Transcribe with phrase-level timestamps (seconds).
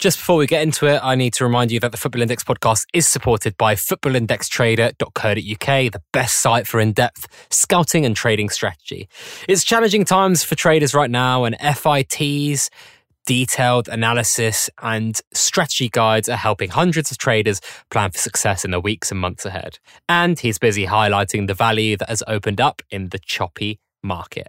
[0.00, 2.42] Just before we get into it, I need to remind you that the Football Index
[2.42, 9.10] podcast is supported by footballindextrader.co.uk, the best site for in depth scouting and trading strategy.
[9.46, 12.70] It's challenging times for traders right now, and FITs,
[13.26, 17.60] detailed analysis, and strategy guides are helping hundreds of traders
[17.90, 19.78] plan for success in the weeks and months ahead.
[20.08, 24.48] And he's busy highlighting the value that has opened up in the choppy market.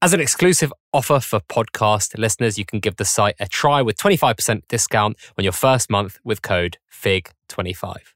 [0.00, 3.96] As an exclusive offer for podcast listeners, you can give the site a try with
[3.96, 8.13] 25% discount on your first month with code FIG25.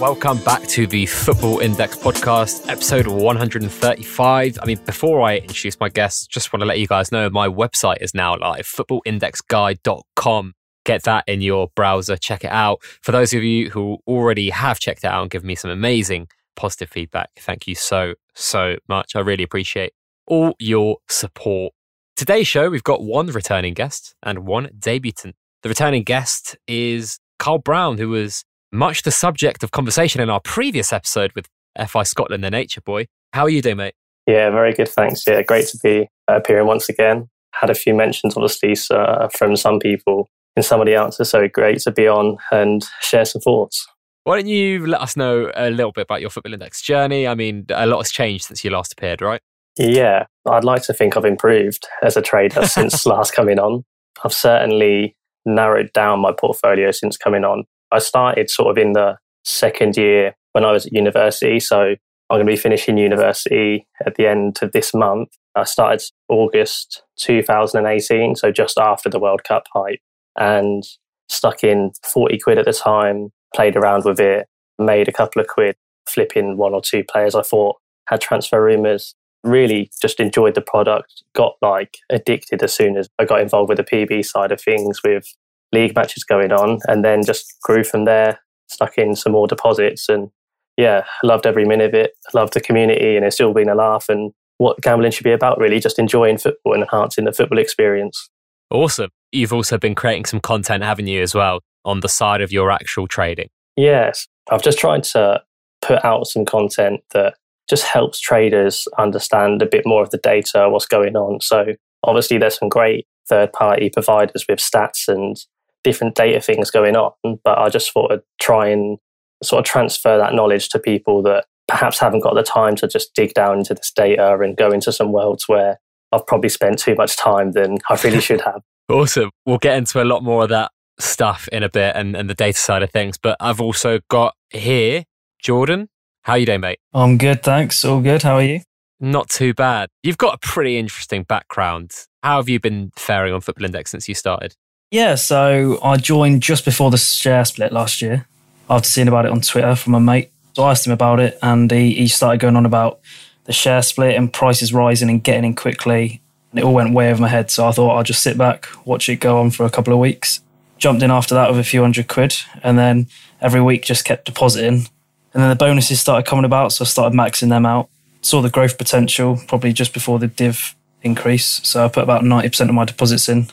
[0.00, 4.58] Welcome back to the Football Index podcast, episode 135.
[4.62, 7.46] I mean, before I introduce my guests, just want to let you guys know my
[7.46, 10.54] website is now live, footballindexguide.com.
[10.86, 12.82] Get that in your browser, check it out.
[13.02, 16.28] For those of you who already have checked it out and given me some amazing
[16.56, 19.14] positive feedback, thank you so, so much.
[19.14, 19.92] I really appreciate
[20.26, 21.74] all your support.
[22.16, 25.36] Today's show, we've got one returning guest and one debutant.
[25.62, 30.40] The returning guest is Karl Brown, who was much the subject of conversation in our
[30.40, 31.48] previous episode with
[31.88, 33.06] FI Scotland, the Nature Boy.
[33.32, 33.94] How are you doing, mate?
[34.26, 34.88] Yeah, very good.
[34.88, 35.26] Thanks.
[35.26, 37.28] Yeah, great to be uh, appearing once again.
[37.52, 41.30] Had a few mentions, obviously, so, from some people in some of the answers.
[41.30, 43.86] So great to be on and share some thoughts.
[44.24, 47.26] Why don't you let us know a little bit about your Football Index journey?
[47.26, 49.40] I mean, a lot has changed since you last appeared, right?
[49.78, 53.84] Yeah, I'd like to think I've improved as a trader since last coming on.
[54.24, 57.64] I've certainly narrowed down my portfolio since coming on.
[57.92, 61.60] I started sort of in the second year when I was at university.
[61.60, 61.94] So
[62.30, 65.30] I'm going to be finishing university at the end of this month.
[65.56, 69.98] I started August 2018, so just after the World Cup hype,
[70.38, 70.84] and
[71.28, 74.46] stuck in 40 quid at the time, played around with it,
[74.78, 75.74] made a couple of quid
[76.08, 77.76] flipping one or two players I thought
[78.08, 79.14] had transfer rumours.
[79.42, 83.78] Really just enjoyed the product, got like addicted as soon as I got involved with
[83.78, 85.24] the PB side of things with
[85.72, 88.40] league matches going on, and then just grew from there.
[88.68, 90.30] Stuck in some more deposits, and
[90.76, 92.12] yeah, loved every minute of it.
[92.34, 94.06] Loved the community, and it's still been a laugh.
[94.08, 98.28] And what gambling should be about, really, just enjoying football and enhancing the football experience.
[98.70, 99.10] Awesome.
[99.32, 102.70] You've also been creating some content, haven't you, as well, on the side of your
[102.70, 103.48] actual trading?
[103.76, 104.26] Yes.
[104.50, 105.42] I've just tried to
[105.82, 107.34] put out some content that
[107.68, 111.40] just helps traders understand a bit more of the data, what's going on.
[111.40, 115.36] So, obviously, there's some great third party providers with stats and
[115.84, 117.12] different data things going on.
[117.44, 118.98] But I just thought I'd try and
[119.42, 123.14] sort of transfer that knowledge to people that perhaps haven't got the time to just
[123.14, 125.78] dig down into this data and go into some worlds where
[126.12, 128.62] I've probably spent too much time than I really should have.
[128.90, 129.30] awesome.
[129.46, 132.34] We'll get into a lot more of that stuff in a bit and, and the
[132.34, 133.16] data side of things.
[133.16, 135.04] But I've also got here
[135.40, 135.88] Jordan.
[136.24, 136.80] How are you doing, mate?
[136.92, 137.84] I'm good, thanks.
[137.84, 138.22] All good.
[138.22, 138.60] How are you?
[139.00, 139.88] Not too bad.
[140.02, 141.92] You've got a pretty interesting background.
[142.22, 144.54] How have you been faring on Football Index since you started?
[144.90, 148.26] Yeah, so I joined just before the share split last year
[148.68, 150.32] after seeing about it on Twitter from a mate.
[150.54, 152.98] So I asked him about it and he, he started going on about
[153.44, 156.20] the share split and prices rising and getting in quickly.
[156.50, 157.52] And it all went way over my head.
[157.52, 160.00] So I thought I'll just sit back, watch it go on for a couple of
[160.00, 160.40] weeks.
[160.76, 162.34] Jumped in after that with a few hundred quid
[162.64, 163.06] and then
[163.40, 164.88] every week just kept depositing.
[165.32, 166.72] And then the bonuses started coming about.
[166.72, 167.88] So I started maxing them out.
[168.22, 171.60] Saw the growth potential probably just before the div increase.
[171.62, 173.46] So I put about 90% of my deposits in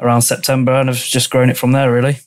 [0.00, 2.18] around September and have just grown it from there, really.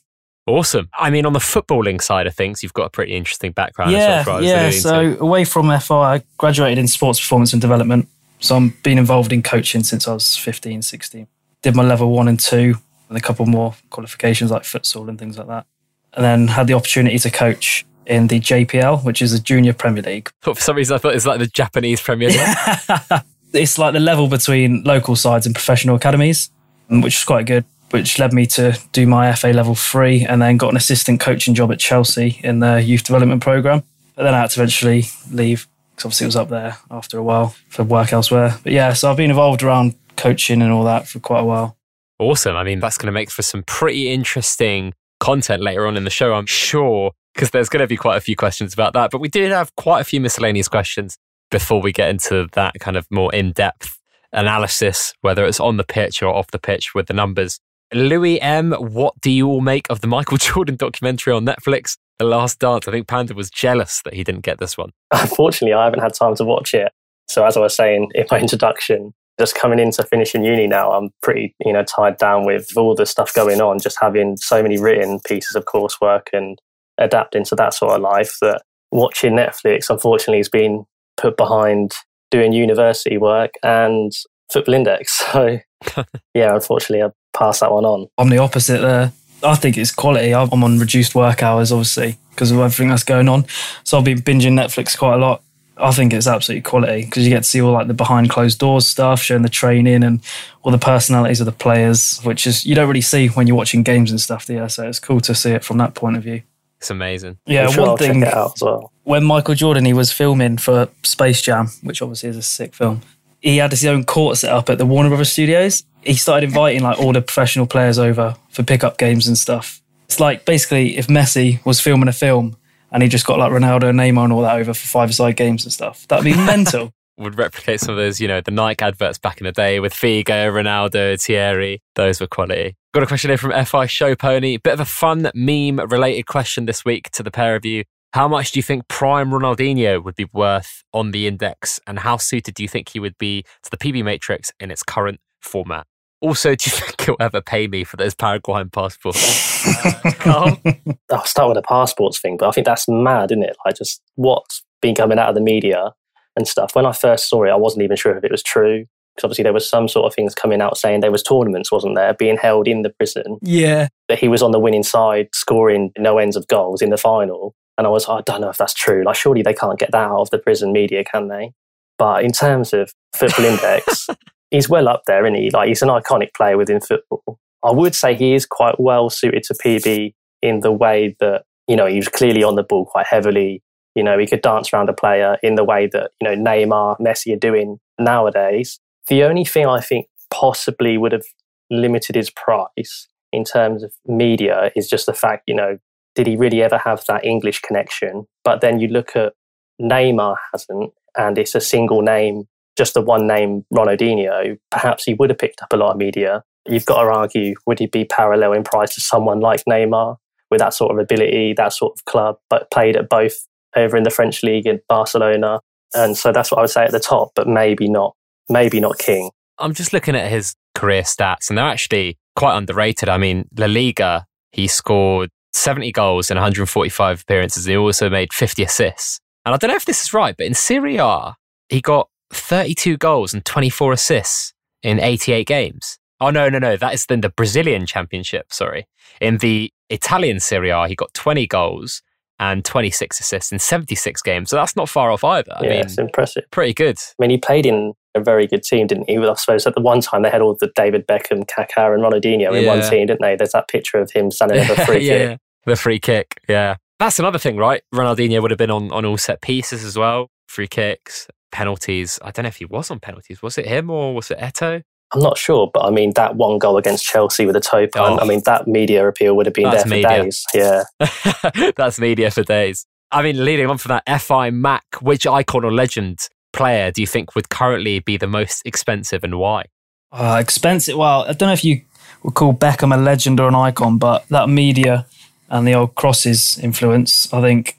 [0.46, 0.88] Awesome.
[0.98, 3.92] I mean, on the footballing side of things, you've got a pretty interesting background.
[3.92, 4.70] Yeah, well, yeah.
[4.70, 5.20] So to.
[5.20, 8.08] away from FI, I graduated in sports performance and development.
[8.40, 11.26] So I've been involved in coaching since I was 15, 16.
[11.60, 12.76] Did my level one and two
[13.08, 15.66] and a couple more qualifications like futsal and things like that.
[16.14, 20.02] And then had the opportunity to coach in the JPL, which is the Junior Premier
[20.02, 20.30] League.
[20.40, 22.40] For some reason, I thought it's like the Japanese Premier League.
[23.52, 26.50] it's like the level between local sides and professional academies
[26.88, 30.56] which was quite good, which led me to do my FA level three and then
[30.56, 33.82] got an assistant coaching job at Chelsea in the youth development program.
[34.14, 37.22] But then I had to eventually leave because obviously it was up there after a
[37.22, 38.56] while for work elsewhere.
[38.62, 41.76] But yeah, so I've been involved around coaching and all that for quite a while.
[42.18, 42.56] Awesome.
[42.56, 46.10] I mean, that's going to make for some pretty interesting content later on in the
[46.10, 49.10] show, I'm sure, because there's going to be quite a few questions about that.
[49.10, 51.16] But we did have quite a few miscellaneous questions
[51.50, 53.97] before we get into that kind of more in depth
[54.32, 57.60] analysis, whether it's on the pitch or off the pitch with the numbers.
[57.92, 62.24] Louis M, what do you all make of the Michael Jordan documentary on Netflix, The
[62.24, 62.86] Last Dance?
[62.86, 64.90] I think Panda was jealous that he didn't get this one.
[65.12, 66.92] Unfortunately, I haven't had time to watch it.
[67.28, 71.10] So, as I was saying in my introduction, just coming into finishing uni now, I'm
[71.22, 74.78] pretty, you know, tied down with all the stuff going on, just having so many
[74.78, 76.58] written pieces of coursework and
[76.98, 80.84] adapting to that sort of life that watching Netflix, unfortunately, has been
[81.16, 81.92] put behind
[82.30, 84.12] doing university work and
[84.52, 85.24] Football Index.
[85.32, 85.58] So,
[86.34, 88.08] yeah, unfortunately, I passed that one on.
[88.18, 89.12] I'm the opposite there.
[89.44, 90.34] I think it's quality.
[90.34, 93.46] I'm on reduced work hours, obviously, because of everything that's going on.
[93.84, 95.42] So I've been binging Netflix quite a lot.
[95.76, 98.58] I think it's absolutely quality because you get to see all like the behind closed
[98.58, 100.20] doors stuff, showing the training and
[100.62, 103.84] all the personalities of the players, which is you don't really see when you're watching
[103.84, 104.48] games and stuff.
[104.48, 106.42] Yeah, so it's cool to see it from that point of view.
[106.78, 107.38] It's amazing.
[107.46, 108.92] Yeah, sure one I'll thing check it out as well.
[109.08, 113.00] When Michael Jordan he was filming for Space Jam, which obviously is a sick film.
[113.40, 115.82] He had his own court set up at the Warner Brothers Studios.
[116.02, 119.80] He started inviting like all the professional players over for pickup games and stuff.
[120.04, 122.58] It's like basically if Messi was filming a film
[122.92, 125.72] and he just got like Ronaldo Neymar and all that over for five-side games and
[125.72, 126.06] stuff.
[126.08, 126.92] That'd be mental.
[127.16, 129.94] Would replicate some of those, you know, the Nike adverts back in the day with
[129.94, 131.80] Figo, Ronaldo, Thierry.
[131.94, 132.76] Those were quality.
[132.92, 134.58] Got a question here from FI Show Pony.
[134.58, 137.84] Bit of a fun meme related question this week to the pair of you.
[138.14, 142.16] How much do you think prime Ronaldinho would be worth on the index, and how
[142.16, 145.86] suited do you think he would be to the PB Matrix in its current format?
[146.20, 150.14] Also, do you think he'll ever pay me for those Paraguayan passports?
[150.18, 150.60] Karl?
[151.10, 153.56] I'll start with the passports thing, but I think that's mad, isn't it?
[153.64, 155.92] Like just what's been coming out of the media
[156.36, 156.74] and stuff.
[156.74, 158.86] When I first saw it, I wasn't even sure if it was true.
[159.14, 161.96] Because obviously there was some sort of things coming out saying there was tournaments, wasn't
[161.96, 163.38] there, being held in the prison.
[163.42, 163.88] yeah.
[164.08, 167.54] That he was on the winning side, scoring no ends of goals in the final.
[167.78, 169.04] And I was, oh, I don't know if that's true.
[169.04, 171.52] Like, surely they can't get that out of the prison media, can they?
[171.96, 174.08] But in terms of Football Index,
[174.50, 175.50] he's well up there, isn't he?
[175.50, 177.38] Like, he's an iconic player within football.
[177.64, 181.76] I would say he is quite well suited to PB in the way that, you
[181.76, 183.62] know, he was clearly on the ball quite heavily.
[183.94, 187.00] You know, he could dance around a player in the way that, you know, Neymar,
[187.00, 188.78] Messi are doing nowadays.
[189.08, 191.24] The only thing I think possibly would have
[191.70, 195.78] limited his price in terms of media is just the fact, you know,
[196.14, 198.26] did he really ever have that English connection?
[198.44, 199.34] But then you look at
[199.80, 202.44] Neymar hasn't, and it's a single name,
[202.76, 204.58] just the one name, Ronaldinho.
[204.70, 206.42] Perhaps he would have picked up a lot of media.
[206.66, 210.16] You've got to argue, would he be parallel in price to someone like Neymar
[210.50, 213.34] with that sort of ability, that sort of club, but played at both
[213.76, 215.60] over in the French league in Barcelona?
[215.94, 218.14] And so that's what I would say at the top, but maybe not,
[218.48, 219.30] maybe not King.
[219.58, 223.08] I'm just looking at his career stats, and they're actually quite underrated.
[223.08, 227.66] I mean, La Liga, he scored 70 goals in 145 appearances.
[227.66, 229.20] And he also made 50 assists.
[229.44, 231.34] And I don't know if this is right, but in Serie A,
[231.68, 234.52] he got 32 goals and 24 assists
[234.82, 235.98] in 88 games.
[236.20, 236.76] Oh, no, no, no.
[236.76, 238.86] That is in the Brazilian Championship, sorry.
[239.20, 242.02] In the Italian Serie A, he got 20 goals
[242.40, 244.50] and 26 assists in 76 games.
[244.50, 245.52] So that's not far off either.
[245.56, 246.44] I yeah, mean, it's impressive.
[246.50, 246.98] pretty good.
[246.98, 249.16] I mean, he played in a very good team, didn't he?
[249.18, 252.56] I suppose at the one time they had all the David Beckham, Kaká, and Ronaldinho
[252.58, 253.36] in one team, didn't they?
[253.36, 255.40] There's that picture of him standing over free yeah, kick.
[255.68, 255.74] Yeah.
[255.74, 256.76] The free kick, yeah.
[256.98, 257.82] That's another thing, right?
[257.94, 260.30] Ronaldinho would have been on, on all set pieces as well.
[260.48, 262.18] Free kicks, penalties.
[262.22, 263.40] I don't know if he was on penalties.
[263.42, 264.82] Was it him or was it Eto'o?
[265.12, 268.18] I'm not sure, but I mean, that one goal against Chelsea with a toe punt,
[268.20, 268.22] Oh.
[268.22, 270.22] I mean, that media appeal would have been That's there for media.
[270.24, 270.44] days.
[270.54, 271.72] Yeah.
[271.76, 272.84] That's media for days.
[273.10, 276.18] I mean, leading on from that, FI Mac, which icon or legend
[276.52, 279.64] player do you think would currently be the most expensive and why?
[280.12, 280.96] Uh, expensive.
[280.96, 281.82] Well, I don't know if you
[282.22, 285.06] would call Beckham a legend or an icon, but that media
[285.48, 287.78] and the old crosses influence, I think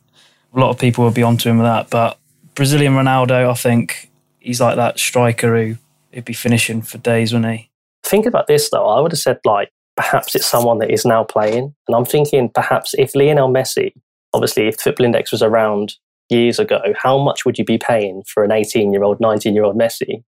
[0.53, 1.89] a lot of people would be onto him with that.
[1.89, 2.17] But
[2.55, 4.09] Brazilian Ronaldo, I think
[4.39, 5.75] he's like that striker who
[6.11, 7.69] he'd be finishing for days, wouldn't he?
[8.03, 8.87] Think about this, though.
[8.87, 11.75] I would have said, like, perhaps it's someone that is now playing.
[11.87, 13.91] And I'm thinking, perhaps if Lionel Messi,
[14.33, 15.93] obviously, if Football Index was around
[16.29, 19.63] years ago, how much would you be paying for an 18 year old, 19 year
[19.63, 20.23] old Messi?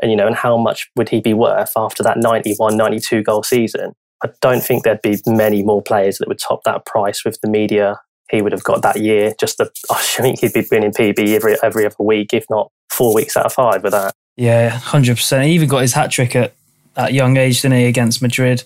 [0.00, 3.42] And, you know, and how much would he be worth after that 91, 92 goal
[3.42, 3.92] season?
[4.22, 7.48] I don't think there'd be many more players that would top that price with the
[7.48, 8.00] media
[8.30, 9.34] he would have got that year.
[9.38, 13.14] Just the, I think he'd be winning PB every, every other week, if not four
[13.14, 14.14] weeks out of five with that.
[14.36, 15.46] Yeah, hundred percent.
[15.46, 16.54] He even got his hat trick at
[16.94, 18.62] that young age, didn't he, against Madrid?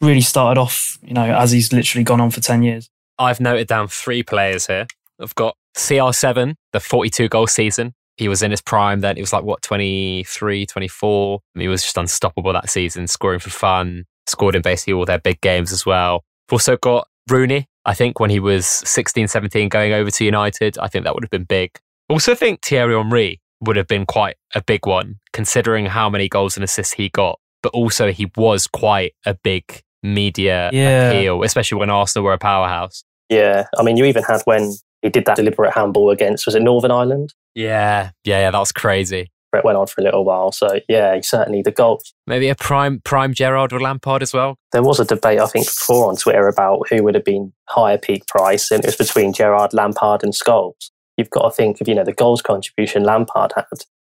[0.00, 2.88] Really started off, you know, as he's literally gone on for ten years.
[3.18, 4.86] I've noted down three players here.
[5.20, 7.94] I've got CR7, the 42 goal season.
[8.16, 9.16] He was in his prime then.
[9.16, 11.40] It was like, what, 23, 24?
[11.56, 15.40] He was just unstoppable that season, scoring for fun, scored in basically all their big
[15.40, 16.24] games as well.
[16.48, 20.78] We've also got Rooney, I think, when he was 16, 17, going over to United.
[20.78, 21.70] I think that would have been big.
[22.08, 26.28] Also, I think Thierry Henry would have been quite a big one, considering how many
[26.28, 27.38] goals and assists he got.
[27.62, 29.64] But also, he was quite a big
[30.02, 31.10] media Yeah.
[31.10, 33.02] appeal, especially when Arsenal were a powerhouse.
[33.28, 36.62] Yeah, I mean, you even had when he did that deliberate handball against was it
[36.62, 37.34] Northern Ireland?
[37.54, 39.30] Yeah, yeah, yeah, that was crazy.
[39.50, 40.52] Brett went on for a little while.
[40.52, 42.14] So yeah, certainly the goals.
[42.26, 44.56] Maybe a prime prime Gerrard or Lampard as well.
[44.72, 47.98] There was a debate I think before on Twitter about who would have been higher
[47.98, 50.90] peak price, and it was between Gerrard, Lampard, and Scholes.
[51.16, 53.64] You've got to think of you know the goals contribution Lampard had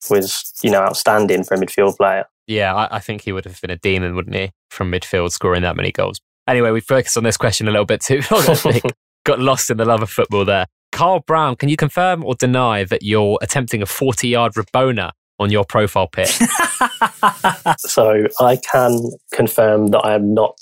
[0.10, 2.26] was you know outstanding for a midfield player.
[2.48, 5.62] Yeah, I, I think he would have been a demon, wouldn't he, from midfield scoring
[5.62, 6.20] that many goals.
[6.48, 8.82] Anyway, we focused on this question a little bit too long.
[9.26, 10.66] Got lost in the love of football there.
[10.92, 15.52] Karl Brown, can you confirm or deny that you're attempting a 40 yard Rabona on
[15.52, 16.28] your profile pic?
[17.78, 19.00] so I can
[19.34, 20.58] confirm that I am not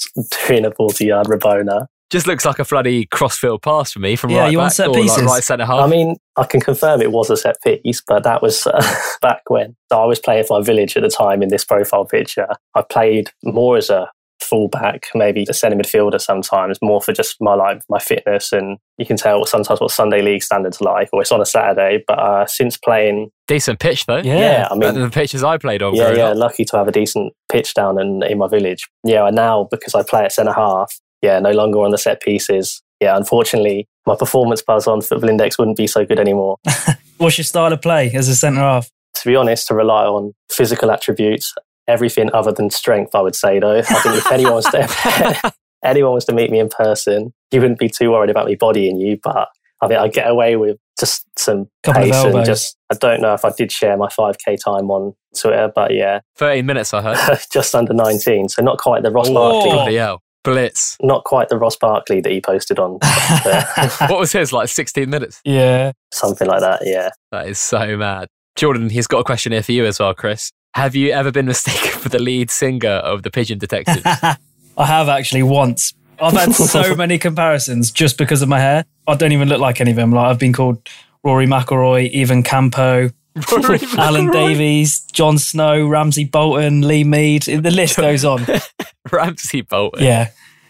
[0.48, 1.88] doing a 40 yard Rabona.
[2.10, 4.76] Just looks like a bloody crossfield pass for me from Yeah, right you want back
[4.76, 5.24] set or like pieces?
[5.24, 5.80] right centre half.
[5.80, 8.84] I mean, I can confirm it was a set piece, but that was uh,
[9.22, 9.78] back when.
[9.90, 12.50] So I was playing for my village at the time in this profile picture.
[12.76, 14.12] I played more as a
[14.52, 19.06] fullback, maybe a centre midfielder sometimes, more for just my like my fitness and you
[19.06, 22.04] can tell sometimes what Sunday league standards are like, or it's on a Saturday.
[22.06, 24.18] But uh, since playing, Decent pitch though.
[24.18, 24.40] Yeah.
[24.40, 25.96] yeah, I mean, the pitches I played on.
[25.96, 26.38] yeah, yeah, up.
[26.38, 28.88] lucky to have a decent pitch down in, in my village.
[29.06, 32.22] Yeah, and now because I play at centre half, yeah, no longer on the set
[32.22, 32.84] pieces.
[33.00, 36.58] Yeah, unfortunately, my performance buzz on Football Index wouldn't be so good anymore.
[37.18, 38.92] What's your style of play as a centre half?
[39.22, 41.54] to be honest, to rely on physical attributes,
[41.88, 43.78] everything other than strength, I would say though.
[43.80, 47.80] I think if anyone was to anyone was to meet me in person, you wouldn't
[47.80, 49.48] be too worried about me bodying you, but
[49.82, 52.46] I think I'd get away with just some Couple of pace and elbows.
[52.48, 55.94] just I don't know if I did share my five K time on Twitter, but
[55.94, 57.40] yeah, 13 minutes, I heard.
[57.52, 58.48] just under nineteen.
[58.50, 59.34] So not quite the Ross Oh.
[59.34, 60.22] Barkley Bloody hell.
[60.44, 60.98] Blitz.
[61.04, 62.98] not quite the Ross Barkley that he posted on
[64.10, 64.52] What was his?
[64.52, 65.40] Like 16 minutes?
[65.46, 65.92] Yeah.
[66.12, 67.10] something like that, yeah.
[67.32, 68.28] That is so mad.
[68.56, 70.52] Jordan, he's got a question here for you as well, Chris.
[70.74, 74.02] Have you ever been mistaken for the lead singer of the Pigeon Detectives?
[74.06, 75.94] I have actually once.
[76.20, 78.86] I've had so many comparisons just because of my hair.
[79.08, 80.12] I don't even look like any of them.
[80.12, 80.88] Like I've been called
[81.24, 83.10] Rory McIlroy, even Campo,
[83.98, 87.44] Alan Davies, Jon Snow, Ramsay Bolton, Lee Mead.
[87.44, 88.46] The list goes on.
[89.12, 90.04] Ramsay Bolton.
[90.04, 90.30] Yeah.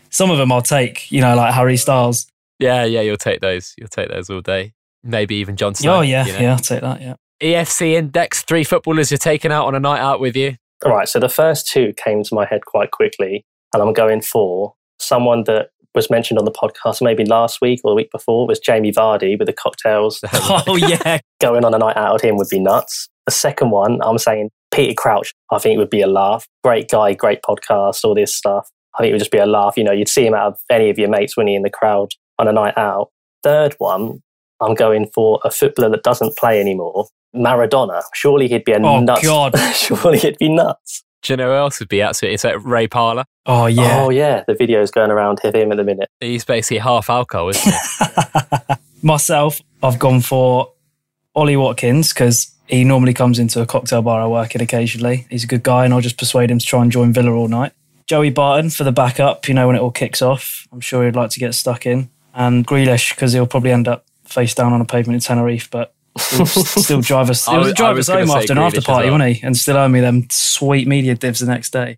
[0.10, 2.27] Some of them I'll take, you know, like Harry Styles.
[2.60, 3.74] yeah, yeah, you'll take those.
[3.77, 4.74] You'll take those all day.
[5.03, 5.96] Maybe even John oh, Snow.
[5.98, 6.25] oh, yeah.
[6.25, 6.39] you know.
[6.39, 7.01] Yeah, I'll take that.
[7.01, 7.15] Yeah.
[7.42, 10.56] EFC Index, three footballers you're taking out on a night out with you.
[10.86, 14.22] All right, so the first two came to my head quite quickly, and I'm going
[14.22, 18.48] for someone that was mentioned on the podcast maybe last week or the week before
[18.48, 20.24] was Jamie Vardy with the cocktails.
[20.34, 21.20] Oh, yeah.
[21.42, 23.10] Going on a night out with him would be nuts.
[23.26, 26.46] The second one, I'm saying Peter Crouch, I think it would be a laugh.
[26.64, 28.70] Great guy, great podcast, all this stuff.
[28.96, 29.76] I think it would just be a laugh.
[29.78, 31.70] You know, you'd see him out of any of your mates when he in the
[31.70, 33.10] crowd on a night out.
[33.44, 34.22] Third one,
[34.62, 37.08] I'm going for a footballer that doesn't play anymore.
[37.36, 38.02] Maradona.
[38.14, 39.24] Surely he'd be a Oh, nuts.
[39.24, 39.58] God.
[39.74, 41.04] Surely he'd be nuts.
[41.22, 42.34] Do you know who else would be absolutely?
[42.36, 43.26] It's like Ray Parlour.
[43.46, 44.02] Oh, yeah.
[44.02, 46.10] Oh yeah, the video's going around of him at the minute.
[46.20, 48.76] He's basically half alcohol, isn't he?
[49.04, 50.72] Myself, I've gone for
[51.36, 55.28] Ollie Watkins because he normally comes into a cocktail bar I work in occasionally.
[55.30, 57.48] He's a good guy, and I'll just persuade him to try and join Villa all
[57.48, 57.74] night.
[58.08, 60.68] Joey Barton for the backup, you know, when it all kicks off.
[60.72, 62.10] I'm sure he'd like to get stuck in.
[62.34, 65.94] And Grealish because he'll probably end up face down on a pavement in Tenerife, but
[65.94, 69.20] he'll still drive us, I he'll was- drive us home after an after party, well.
[69.20, 69.44] won't he?
[69.46, 71.98] And still owe me them sweet media divs the next day.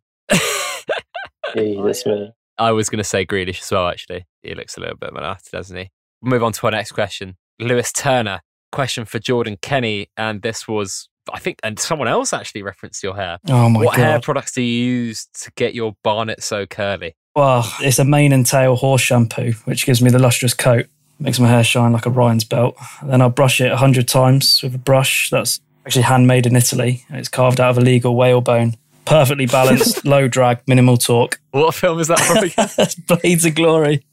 [1.55, 2.31] Jesus me.
[2.57, 4.25] I was going to say Grealish as well, actually.
[4.43, 5.89] He looks a little bit manatee, doesn't he?
[6.21, 7.35] We'll move on to our next question.
[7.59, 8.41] Lewis Turner,
[8.71, 10.07] question for Jordan Kenny.
[10.17, 13.39] And this was, I think, and someone else actually referenced your hair.
[13.49, 14.05] Oh my what God.
[14.05, 17.15] hair products do you use to get your barnet so curly?
[17.35, 20.85] Well, it's a mane and tail horse shampoo, which gives me the lustrous coat,
[21.23, 22.75] makes my hair shine like Orion's belt.
[23.01, 27.05] Then I'll brush it a hundred times with a brush that's actually handmade in Italy,
[27.09, 28.75] and it's carved out of a legal whale bone.
[29.05, 31.39] Perfectly balanced, low drag, minimal torque.
[31.51, 34.05] What film is that from Blades of Glory.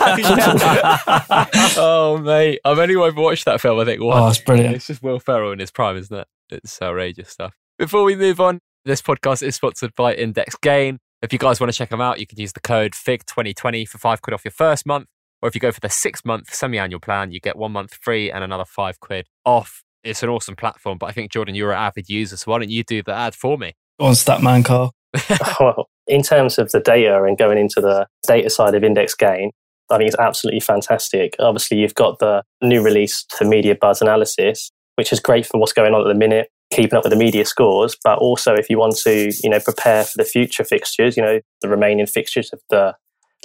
[1.76, 2.60] oh, mate.
[2.64, 4.20] I've only ever watched that film, I think, once.
[4.20, 4.74] Oh, it's brilliant.
[4.74, 6.26] It's just Will Ferrell in his prime, isn't it?
[6.50, 7.54] It's outrageous stuff.
[7.78, 10.98] Before we move on, this podcast is sponsored by Index Gain.
[11.22, 13.98] If you guys want to check them out, you can use the code FIG2020 for
[13.98, 15.06] five quid off your first month.
[15.44, 17.98] Or if you go for the six month semi annual plan, you get one month
[18.00, 19.82] free and another five quid off.
[20.02, 20.96] It's an awesome platform.
[20.96, 22.38] But I think, Jordan, you're an avid user.
[22.38, 23.74] So why don't you do the ad for me?
[24.00, 24.94] Go on, Statman Karl.
[25.60, 29.50] well, in terms of the data and going into the data side of index gain,
[29.90, 31.36] I think it's absolutely fantastic.
[31.38, 35.74] Obviously, you've got the new release to media buzz analysis, which is great for what's
[35.74, 37.98] going on at the minute, keeping up with the media scores.
[38.02, 41.40] But also, if you want to, you know, prepare for the future fixtures, you know,
[41.60, 42.94] the remaining fixtures of the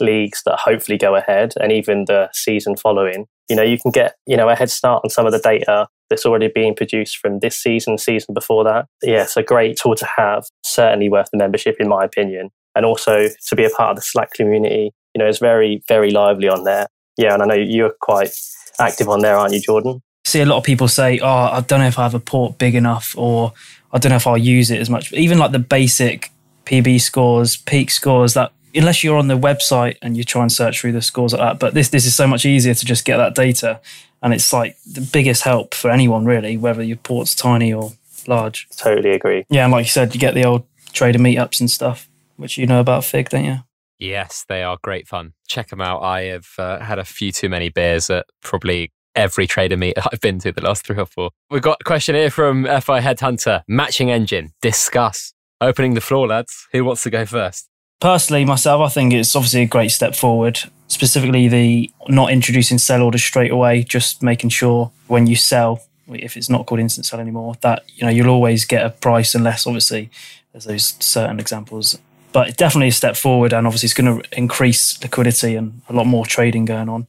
[0.01, 4.15] leagues that hopefully go ahead and even the season following, you know, you can get,
[4.25, 7.39] you know, a head start on some of the data that's already being produced from
[7.39, 8.87] this season, season before that.
[9.03, 12.49] Yeah, it's a great tool to have, certainly worth the membership in my opinion.
[12.75, 16.11] And also to be a part of the Slack community, you know, it's very, very
[16.11, 16.87] lively on there.
[17.17, 18.31] Yeah, and I know you're quite
[18.79, 20.01] active on there, aren't you, Jordan?
[20.29, 22.57] see a lot of people say, "Oh, I don't know if I have a port
[22.57, 23.53] big enough," or
[23.91, 25.09] I don't know if I'll use it as much.
[25.09, 26.31] But even like the basic
[26.65, 30.81] PB scores, peak scores, that unless you're on the website and you try and search
[30.81, 31.59] through the scores like that.
[31.59, 33.79] But this this is so much easier to just get that data,
[34.21, 37.93] and it's like the biggest help for anyone really, whether your port's tiny or
[38.27, 38.67] large.
[38.77, 39.45] Totally agree.
[39.49, 42.67] Yeah, and like you said, you get the old trader meetups and stuff, which you
[42.67, 43.59] know about Fig, don't you?
[43.99, 45.33] Yes, they are great fun.
[45.47, 46.01] Check them out.
[46.01, 50.21] I have uh, had a few too many beers at probably every trader meet I've
[50.21, 51.31] been to the last three or four.
[51.49, 53.63] We've got a question here from FI Headhunter.
[53.67, 54.53] Matching engine.
[54.61, 55.33] Discuss.
[55.61, 56.67] Opening the floor, lads.
[56.71, 57.68] Who wants to go first?
[57.99, 60.59] Personally, myself, I think it's obviously a great step forward.
[60.87, 66.37] Specifically, the not introducing sell orders straight away, just making sure when you sell, if
[66.37, 69.67] it's not called instant sell anymore, that you know you'll always get a price unless
[69.67, 70.09] obviously
[70.53, 71.99] there's those certain examples.
[72.31, 75.93] But it's definitely a step forward, and obviously it's going to increase liquidity and a
[75.93, 77.07] lot more trading going on.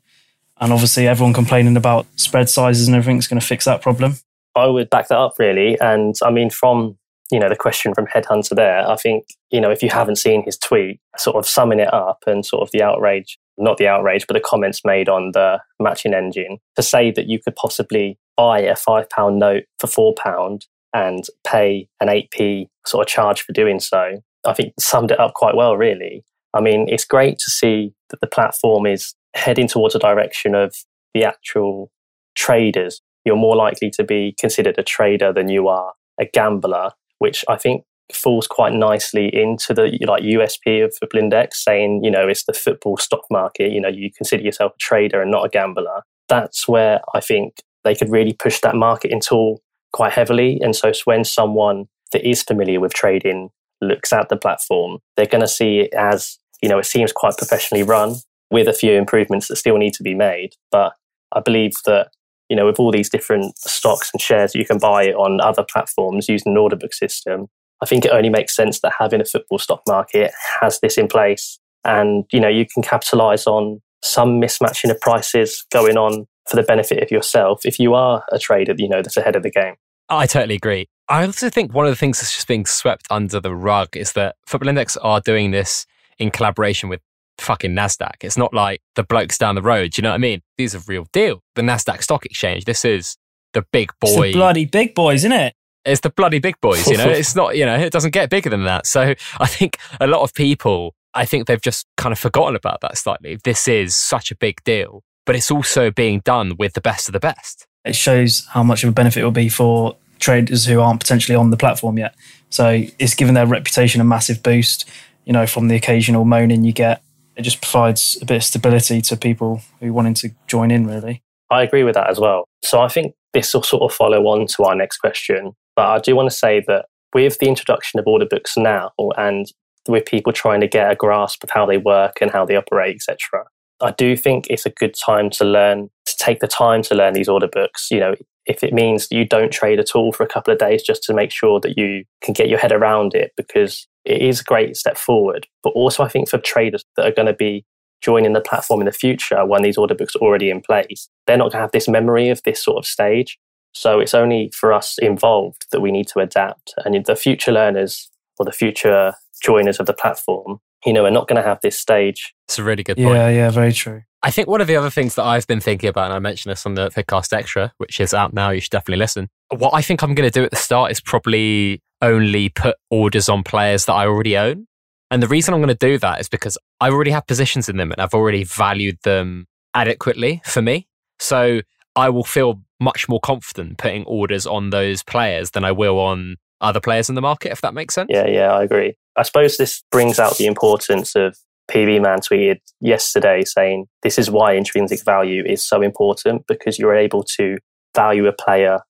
[0.61, 4.17] And obviously, everyone complaining about spread sizes and everything is going to fix that problem.
[4.57, 6.99] I would back that up really, and I mean from
[7.31, 8.89] you know the question from Headhunter there.
[8.89, 12.25] I think you know if you haven't seen his tweet, sort of summing it up
[12.27, 16.15] and sort of the outrage, not the outrage, but the comments made on the matching
[16.15, 20.67] engine to say that you could possibly buy a five pound note for four pound
[20.93, 25.35] and pay an 8p sort of charge for doing so, I think summed it up
[25.35, 26.25] quite well, really.
[26.53, 30.75] I mean, it's great to see that the platform is heading towards a direction of
[31.15, 31.93] the actual
[32.35, 33.01] traders.
[33.25, 37.57] You're more likely to be considered a trader than you are a gambler, which I
[37.57, 42.45] think falls quite nicely into the like USP of Football Index, saying, you know, it's
[42.45, 43.71] the football stock market.
[43.71, 46.03] You know, you consider yourself a trader and not a gambler.
[46.29, 49.63] That's where I think they could really push that marketing tool
[49.93, 50.59] quite heavily.
[50.61, 53.51] And so when someone that is familiar with trading
[53.81, 57.37] looks at the platform, they're going to see it as, you know, it seems quite
[57.37, 58.17] professionally run
[58.51, 60.55] with a few improvements that still need to be made.
[60.71, 60.93] But
[61.33, 62.11] I believe that,
[62.51, 66.29] you know, with all these different stocks and shares you can buy on other platforms
[66.29, 67.47] using an order book system,
[67.81, 71.09] I think it only makes sense that having a football stock market has this in
[71.09, 71.59] place.
[71.85, 76.63] And, you know, you can capitalize on some mismatching of prices going on for the
[76.63, 79.77] benefit of yourself if you are a trader, you know, that's ahead of the game.
[80.09, 80.89] I totally agree.
[81.09, 84.13] I also think one of the things that's just being swept under the rug is
[84.13, 85.87] that Football Index are doing this
[86.19, 87.01] in collaboration with
[87.41, 88.17] fucking NASDAQ.
[88.23, 89.93] It's not like the blokes down the road.
[89.93, 90.43] Do you know what I mean?
[90.59, 91.43] These are real deal.
[91.55, 93.17] The NASDAQ stock exchange, this is
[93.53, 94.09] the big boy.
[94.09, 95.55] It's the bloody big boys, isn't it?
[95.85, 97.09] It's the bloody big boys, you know?
[97.09, 98.87] it's not, you know, it doesn't get bigger than that.
[98.87, 102.81] So I think a lot of people, I think they've just kind of forgotten about
[102.83, 103.39] that slightly.
[103.43, 107.13] This is such a big deal but it's also being done with the best of
[107.13, 107.65] the best.
[107.85, 111.37] It shows how much of a benefit it will be for traders who aren't potentially
[111.37, 112.17] on the platform yet.
[112.51, 114.91] So it's given their reputation a massive boost,
[115.25, 117.01] you know, from the occasional moaning you get.
[117.37, 121.23] It just provides a bit of stability to people who wanting to join in, really.
[121.51, 122.45] I agree with that as well.
[122.63, 125.53] So I think this will sort of follow on to our next question.
[125.77, 129.47] But I do want to say that with the introduction of order books now and
[129.89, 132.97] with people trying to get a grasp of how they work and how they operate,
[132.97, 133.45] etc.,
[133.83, 137.15] I do think it's a good time to learn, to take the time to learn
[137.15, 137.89] these order books.
[137.91, 138.15] You know,
[138.45, 141.15] if it means you don't trade at all for a couple of days just to
[141.15, 144.77] make sure that you can get your head around it, because it is a great
[144.77, 145.47] step forward.
[145.63, 147.65] But also, I think for traders that are going to be
[148.01, 151.37] joining the platform in the future when these order books are already in place, they're
[151.37, 153.39] not going to have this memory of this sort of stage.
[153.73, 156.75] So it's only for us involved that we need to adapt.
[156.85, 161.29] And the future learners or the future joiners of the platform you know, we're not
[161.29, 162.35] going to have this stage.
[162.49, 163.09] It's a really good point.
[163.09, 164.03] Yeah, yeah, very true.
[164.23, 166.51] I think one of the other things that I've been thinking about, and I mentioned
[166.51, 169.29] this on the Figcast Extra, which is out now, you should definitely listen.
[169.51, 173.29] What I think I'm going to do at the start is probably only put orders
[173.29, 174.67] on players that I already own.
[175.11, 177.77] And the reason I'm going to do that is because I already have positions in
[177.77, 180.87] them and I've already valued them adequately for me.
[181.19, 181.61] So
[181.97, 186.37] I will feel much more confident putting orders on those players than I will on
[186.61, 188.09] other players in the market, if that makes sense.
[188.11, 188.95] Yeah, yeah, I agree.
[189.17, 191.37] I suppose this brings out the importance of
[191.71, 196.97] PB Man tweeted yesterday saying this is why intrinsic value is so important because you're
[196.97, 197.59] able to
[197.95, 198.81] value a player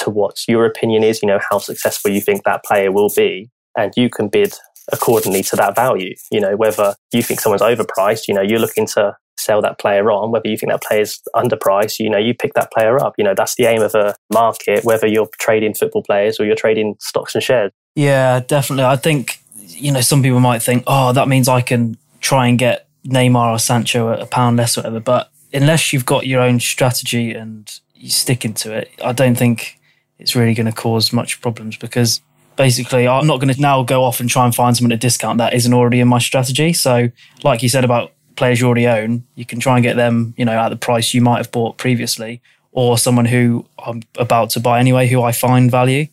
[0.00, 3.50] to what your opinion is, you know, how successful you think that player will be,
[3.76, 4.54] and you can bid
[4.92, 6.14] accordingly to that value.
[6.30, 10.10] You know, whether you think someone's overpriced, you know, you're looking to sell that player
[10.10, 13.14] on, whether you think that player's underpriced, you know, you pick that player up.
[13.16, 16.56] You know, that's the aim of a market, whether you're trading football players or you're
[16.56, 17.72] trading stocks and shares.
[17.94, 18.84] Yeah, definitely.
[18.84, 22.58] I think, you know, some people might think, oh, that means I can try and
[22.58, 25.00] get Neymar or Sancho at a pound less or whatever.
[25.00, 29.79] But unless you've got your own strategy and you stick into it, I don't think
[30.20, 32.20] it's really going to cause much problems because
[32.56, 34.98] basically I'm not going to now go off and try and find someone at a
[34.98, 36.72] discount that isn't already in my strategy.
[36.72, 37.10] So,
[37.42, 40.44] like you said about players you already own, you can try and get them, you
[40.44, 42.40] know, at the price you might have bought previously,
[42.72, 46.06] or someone who I'm about to buy anyway, who I find value.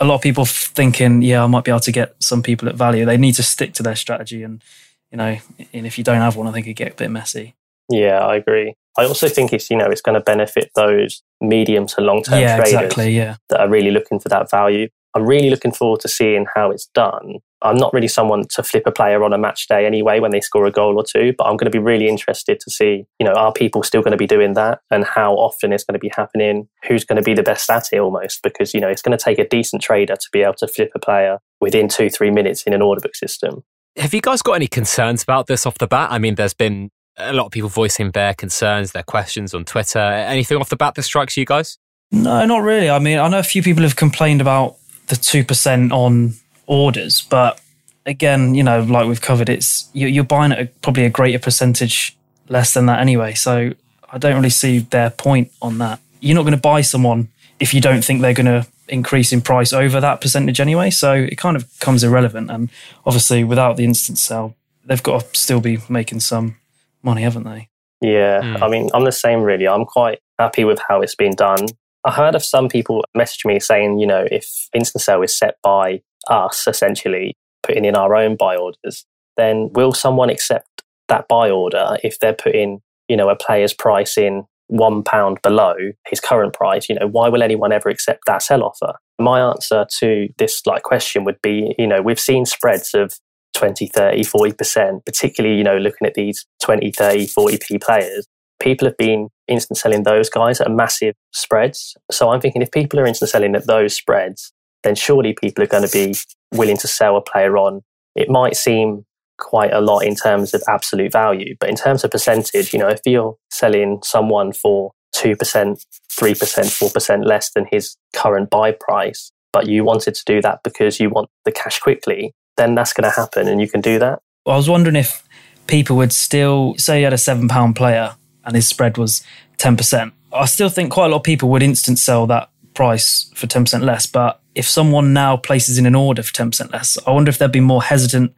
[0.00, 2.74] a lot of people thinking, yeah, I might be able to get some people at
[2.74, 3.04] value.
[3.04, 4.62] They need to stick to their strategy, and
[5.10, 5.38] you know,
[5.72, 7.54] and if you don't have one, I think it get a bit messy.
[7.88, 8.74] Yeah, I agree.
[8.98, 12.40] I also think it's you know it's going to benefit those medium to long term
[12.40, 13.36] yeah, traders exactly, yeah.
[13.48, 14.88] that are really looking for that value.
[15.14, 17.40] I'm really looking forward to seeing how it's done.
[17.60, 20.40] I'm not really someone to flip a player on a match day anyway when they
[20.40, 23.26] score a goal or two, but I'm going to be really interested to see, you
[23.26, 26.00] know, are people still going to be doing that and how often it's going to
[26.00, 26.68] be happening?
[26.88, 28.42] Who's going to be the best at it almost?
[28.42, 30.90] Because, you know, it's going to take a decent trader to be able to flip
[30.94, 33.62] a player within two, three minutes in an order book system.
[33.96, 36.10] Have you guys got any concerns about this off the bat?
[36.10, 39.98] I mean, there's been a lot of people voicing their concerns, their questions on Twitter.
[39.98, 41.78] Anything off the bat that strikes you guys?
[42.10, 42.90] No, not really.
[42.90, 44.76] I mean, I know a few people have complained about
[45.08, 46.34] the 2% on
[46.66, 47.60] orders, but
[48.06, 52.16] again, you know, like we've covered, it's you're buying at a, probably a greater percentage
[52.48, 53.34] less than that anyway.
[53.34, 53.72] So
[54.10, 56.00] I don't really see their point on that.
[56.20, 59.40] You're not going to buy someone if you don't think they're going to increase in
[59.40, 60.90] price over that percentage anyway.
[60.90, 62.50] So it kind of comes irrelevant.
[62.50, 62.70] And
[63.06, 66.56] obviously, without the instant sell, they've got to still be making some
[67.02, 67.68] money, haven't they?
[68.00, 68.62] Yeah, mm.
[68.62, 69.68] I mean, I'm the same really.
[69.68, 71.66] I'm quite happy with how it's been done.
[72.04, 75.56] I heard of some people message me saying, you know, if instant sell is set
[75.62, 81.48] by us, essentially putting in our own buy orders, then will someone accept that buy
[81.48, 85.74] order if they're putting, you know, a player's price in one pound below
[86.08, 86.88] his current price?
[86.88, 88.94] You know, why will anyone ever accept that sell offer?
[89.20, 93.14] My answer to this like question would be, you know, we've seen spreads of
[93.62, 98.26] 20, 30, 40%, particularly, you know, looking at these 20, 30, 40p players
[98.62, 101.96] people have been instant selling those guys at massive spreads.
[102.10, 104.52] So I'm thinking if people are instant selling at those spreads,
[104.84, 106.14] then surely people are going to be
[106.56, 107.82] willing to sell a player on.
[108.14, 109.04] It might seem
[109.38, 112.88] quite a lot in terms of absolute value, but in terms of percentage, you know,
[112.88, 119.66] if you're selling someone for 2%, 3%, 4% less than his current buy price, but
[119.66, 123.14] you wanted to do that because you want the cash quickly, then that's going to
[123.14, 124.20] happen and you can do that.
[124.46, 125.22] I was wondering if
[125.66, 129.22] people would still say you had a seven pound player and his spread was
[129.58, 130.12] 10%.
[130.32, 133.82] I still think quite a lot of people would instant sell that price for 10%
[133.82, 134.06] less.
[134.06, 137.52] But if someone now places in an order for 10% less, I wonder if they'd
[137.52, 138.34] be more hesitant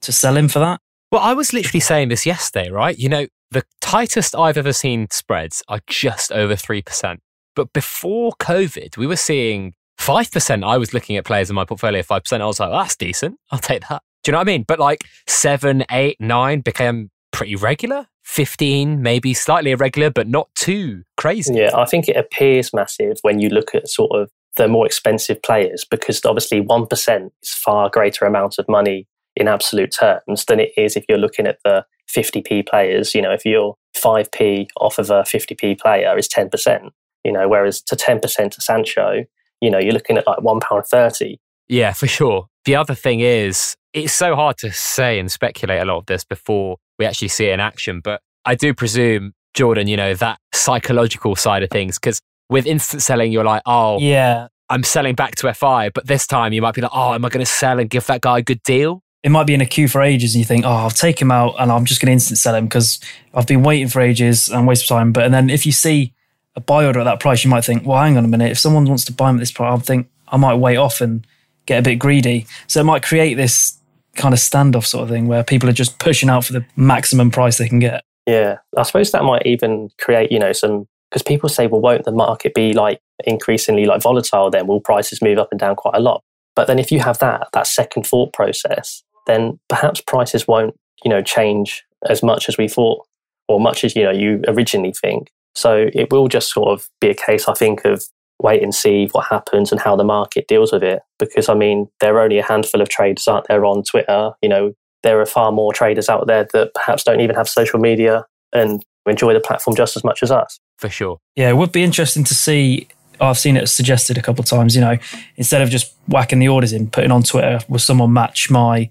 [0.00, 0.80] to sell him for that.
[1.12, 2.98] Well, I was literally saying this yesterday, right?
[2.98, 7.18] You know, the tightest I've ever seen spreads are just over 3%.
[7.54, 9.74] But before COVID, we were seeing
[10.06, 10.64] 5%.
[10.64, 12.40] I was looking at players in my portfolio, 5%.
[12.40, 13.38] I was like, that's decent.
[13.50, 14.02] I'll take that.
[14.22, 14.62] Do you know what I mean?
[14.62, 18.06] But like 7, 8, 9 became pretty regular.
[18.22, 21.54] 15, maybe slightly irregular, but not too crazy.
[21.54, 25.42] Yeah, I think it appears massive when you look at sort of the more expensive
[25.42, 30.70] players because obviously 1% is far greater amount of money in absolute terms than it
[30.76, 33.12] is if you're looking at the 50p players.
[33.12, 36.90] You know, if you're 5p off of a 50p player is 10%,
[37.24, 39.24] you know, whereas to 10% to Sancho,
[39.66, 41.38] you know, you're looking at like £1.30.
[41.66, 42.46] Yeah, for sure.
[42.66, 46.22] The other thing is, it's so hard to say and speculate a lot of this
[46.22, 48.00] before we actually see it in action.
[48.00, 53.02] But I do presume, Jordan, you know, that psychological side of things, because with instant
[53.02, 55.90] selling, you're like, oh, yeah, I'm selling back to FI.
[55.90, 58.06] But this time you might be like, oh, am I going to sell and give
[58.06, 59.02] that guy a good deal?
[59.24, 61.32] It might be in a queue for ages and you think, oh, I'll take him
[61.32, 63.00] out and I'm just going to instant sell him because
[63.34, 65.10] I've been waiting for ages and waste of time.
[65.10, 66.12] But and then if you see
[66.56, 68.50] a buy order at that price, you might think, well, hang on a minute.
[68.50, 71.00] If someone wants to buy them at this price, I think I might wait off
[71.00, 71.26] and
[71.66, 72.46] get a bit greedy.
[72.66, 73.78] So it might create this
[74.16, 77.30] kind of standoff sort of thing where people are just pushing out for the maximum
[77.30, 78.02] price they can get.
[78.26, 82.04] Yeah, I suppose that might even create, you know, some because people say, well, won't
[82.04, 84.50] the market be like increasingly like volatile?
[84.50, 86.22] Then will prices move up and down quite a lot?
[86.56, 91.10] But then if you have that that second thought process, then perhaps prices won't, you
[91.10, 93.06] know, change as much as we thought,
[93.46, 95.30] or much as you know you originally think.
[95.56, 98.04] So it will just sort of be a case, I think, of
[98.42, 101.00] wait and see what happens and how the market deals with it.
[101.18, 104.32] Because I mean, there are only a handful of traders out there on Twitter.
[104.42, 107.78] You know, there are far more traders out there that perhaps don't even have social
[107.78, 110.60] media and enjoy the platform just as much as us.
[110.78, 111.18] For sure.
[111.34, 112.88] Yeah, it would be interesting to see.
[113.18, 114.98] I've seen it suggested a couple of times, you know,
[115.36, 118.90] instead of just whacking the orders in, putting on Twitter, will someone match my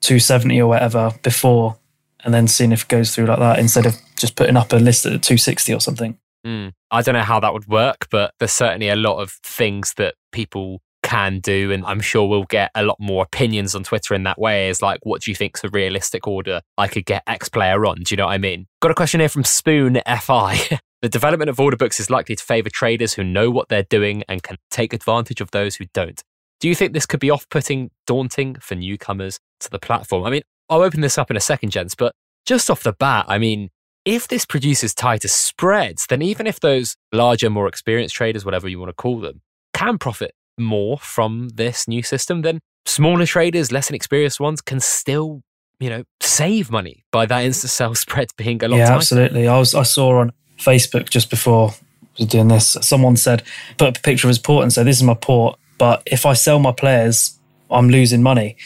[0.00, 1.76] 270 or whatever before
[2.24, 4.76] and then seeing if it goes through like that instead of just putting up a
[4.76, 6.18] list at 260 or something.
[6.46, 6.72] Mm.
[6.90, 10.14] I don't know how that would work, but there's certainly a lot of things that
[10.32, 11.72] people can do.
[11.72, 14.68] And I'm sure we'll get a lot more opinions on Twitter in that way.
[14.68, 18.02] Is like, what do you think's a realistic order I could get X player on?
[18.02, 18.66] Do you know what I mean?
[18.80, 20.80] Got a question here from Spoon FI.
[21.02, 24.22] the development of order books is likely to favor traders who know what they're doing
[24.28, 26.22] and can take advantage of those who don't.
[26.60, 30.24] Do you think this could be off putting, daunting for newcomers to the platform?
[30.24, 32.12] I mean, I'll open this up in a second, gents, but
[32.46, 33.70] just off the bat, I mean,
[34.04, 38.78] if this produces tighter spreads, then even if those larger, more experienced traders, whatever you
[38.78, 39.42] want to call them,
[39.74, 45.42] can profit more from this new system, then smaller traders, less experienced ones, can still,
[45.78, 48.78] you know, save money by that instant sell spread being a lot.
[48.78, 48.96] Yeah, tighter.
[48.96, 49.48] absolutely.
[49.48, 51.74] I was I saw on Facebook just before I
[52.18, 53.42] was doing this, someone said
[53.76, 56.26] put up a picture of his port and said, "This is my port, but if
[56.26, 57.38] I sell my players,
[57.70, 58.56] I'm losing money."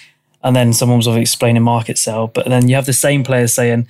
[0.45, 3.87] And then someone was explaining market sell, but then you have the same players saying,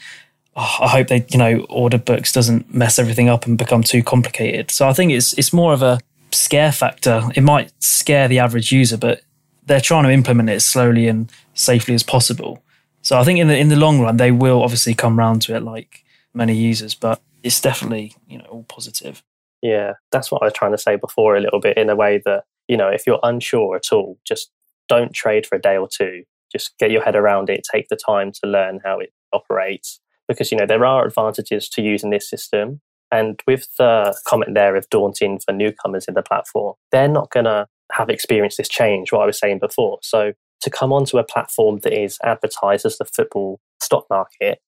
[0.57, 4.03] oh, I hope they, you know, order books doesn't mess everything up and become too
[4.03, 4.71] complicated.
[4.71, 7.23] So I think it's it's more of a scare factor.
[7.35, 9.23] It might scare the average user, but
[9.67, 12.63] they're trying to implement it as slowly and safely as possible.
[13.03, 15.57] So I think in the in the long run, they will obviously come round to
[15.57, 19.23] it like many users, but it's definitely you know all positive.
[19.61, 22.21] Yeah, that's what I was trying to say before a little bit in a way
[22.25, 24.51] that you know if you're unsure at all, just
[24.89, 26.25] don't trade for a day or two.
[26.55, 27.67] Just get your head around it.
[27.71, 31.83] Take the time to learn how it operates because you know there are advantages to
[31.83, 32.81] using this system
[33.13, 37.45] and with the comment there of daunting for newcomers in the platform, they're not going
[37.45, 39.99] to have experienced this change, what I was saying before.
[40.03, 44.61] So to come onto a platform that is advertised as the football stock market,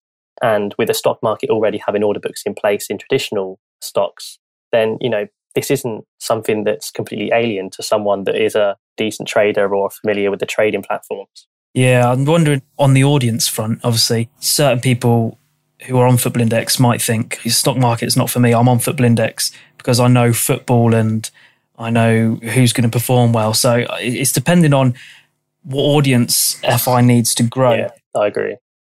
[0.43, 4.39] and with the stock market already having order books in place in traditional stocks,
[4.73, 9.27] then, you know, this isn't something that's completely alien to someone that is a decent
[9.27, 11.47] trader or familiar with the trading platforms.
[11.75, 15.39] Yeah, I'm wondering on the audience front, obviously, certain people
[15.87, 18.55] who are on Football Index might think the stock market is not for me.
[18.55, 21.29] I'm on Football Index because I know football and
[21.79, 23.53] I know who's going to perform well.
[23.55, 24.95] So it's depending on
[25.65, 27.75] what audience FI needs to grow.
[27.75, 28.57] Yeah, I agree.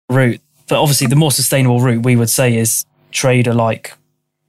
[0.09, 3.93] Route, but obviously the more sustainable route we would say is trader like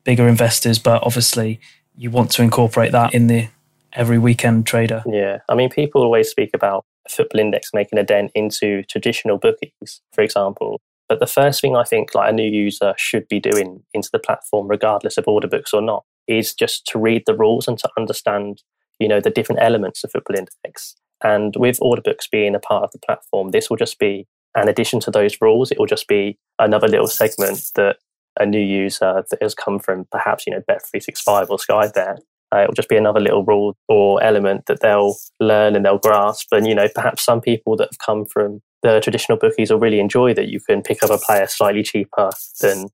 [0.04, 1.60] bigger investors, but obviously
[1.96, 3.48] you want to incorporate that in the
[3.94, 5.02] every weekend trader.
[5.06, 10.00] Yeah, I mean people always speak about Football Index making a dent into traditional bookies,
[10.12, 10.80] for example.
[11.08, 14.18] But the first thing I think like a new user should be doing into the
[14.18, 17.88] platform, regardless of order books or not, is just to read the rules and to
[17.96, 18.62] understand,
[18.98, 20.96] you know, the different elements of Football Index.
[21.24, 24.68] And with order books being a part of the platform, this will just be an
[24.68, 25.70] addition to those rules.
[25.70, 27.96] It will just be another little segment that
[28.38, 32.20] a new user that has come from perhaps, you know, Bet365 or Sky Bet
[32.54, 36.48] uh, it'll just be another little rule or element that they'll learn and they'll grasp.
[36.52, 40.00] And, you know, perhaps some people that have come from the traditional bookies will really
[40.00, 42.30] enjoy that you can pick up a player slightly cheaper
[42.60, 42.86] than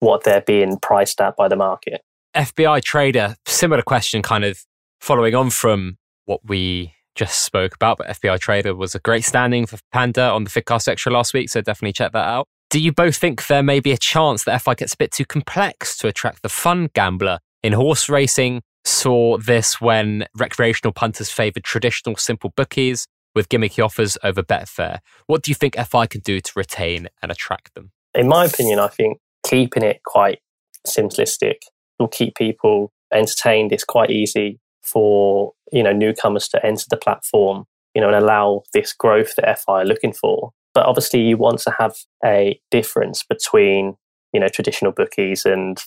[0.00, 2.02] what they're being priced at by the market.
[2.34, 4.64] FBI trader, similar question, kind of
[5.00, 9.66] following on from what we just spoke about, but FBI trader was a great standing
[9.66, 12.46] for Panda on the Figcast Extra last week, so definitely check that out.
[12.70, 15.24] Do you both think there may be a chance that FI gets a bit too
[15.24, 18.62] complex to attract the fun gambler in horse racing?
[18.88, 25.00] Saw this when recreational punters favoured traditional simple bookies with gimmicky offers over Betfair.
[25.26, 27.92] What do you think FI can do to retain and attract them?
[28.14, 30.38] In my opinion, I think keeping it quite
[30.86, 31.56] simplistic
[31.98, 33.72] will keep people entertained.
[33.72, 38.62] It's quite easy for you know newcomers to enter the platform, you know, and allow
[38.72, 40.52] this growth that FI are looking for.
[40.72, 43.98] But obviously, you want to have a difference between
[44.32, 45.78] you know traditional bookies and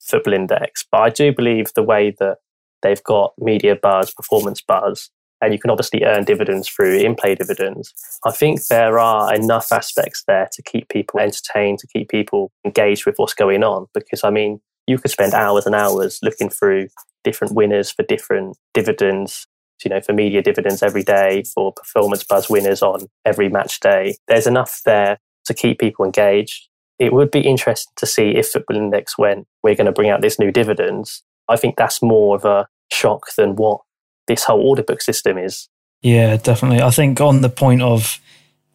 [0.00, 0.86] Football Index.
[0.90, 2.38] But I do believe the way that
[2.82, 5.10] they've got media buzz, performance buzz,
[5.40, 7.92] and you can obviously earn dividends through in-play dividends.
[8.24, 13.04] I think there are enough aspects there to keep people entertained, to keep people engaged
[13.04, 13.86] with what's going on.
[13.92, 16.88] Because I mean, you could spend hours and hours looking through
[17.22, 19.46] different winners for different dividends.
[19.84, 24.16] You know, for media dividends every day, for performance buzz winners on every match day.
[24.26, 26.68] There's enough there to keep people engaged.
[26.98, 30.22] It would be interesting to see if Football Index went, we're going to bring out
[30.22, 31.22] this new dividends.
[31.48, 33.80] I think that's more of a shock than what
[34.26, 35.68] this whole order book system is.
[36.02, 36.82] Yeah, definitely.
[36.82, 38.20] I think on the point of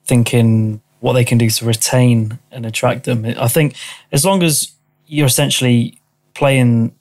[0.06, 3.76] thinking what they can do to retain and attract them, I think
[4.12, 4.72] as long as
[5.08, 6.00] you're essentially
[6.34, 6.96] playing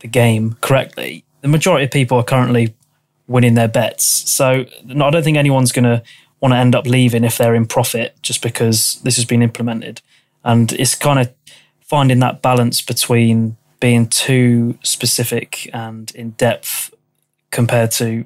[0.00, 2.74] the game correctly, the majority of people are currently
[3.26, 4.04] winning their bets.
[4.04, 6.02] So I don't think anyone's going to
[6.40, 10.00] want to end up leaving if they're in profit just because this has been implemented.
[10.44, 11.32] And it's kind of
[11.80, 16.94] finding that balance between being too specific and in depth
[17.50, 18.24] compared to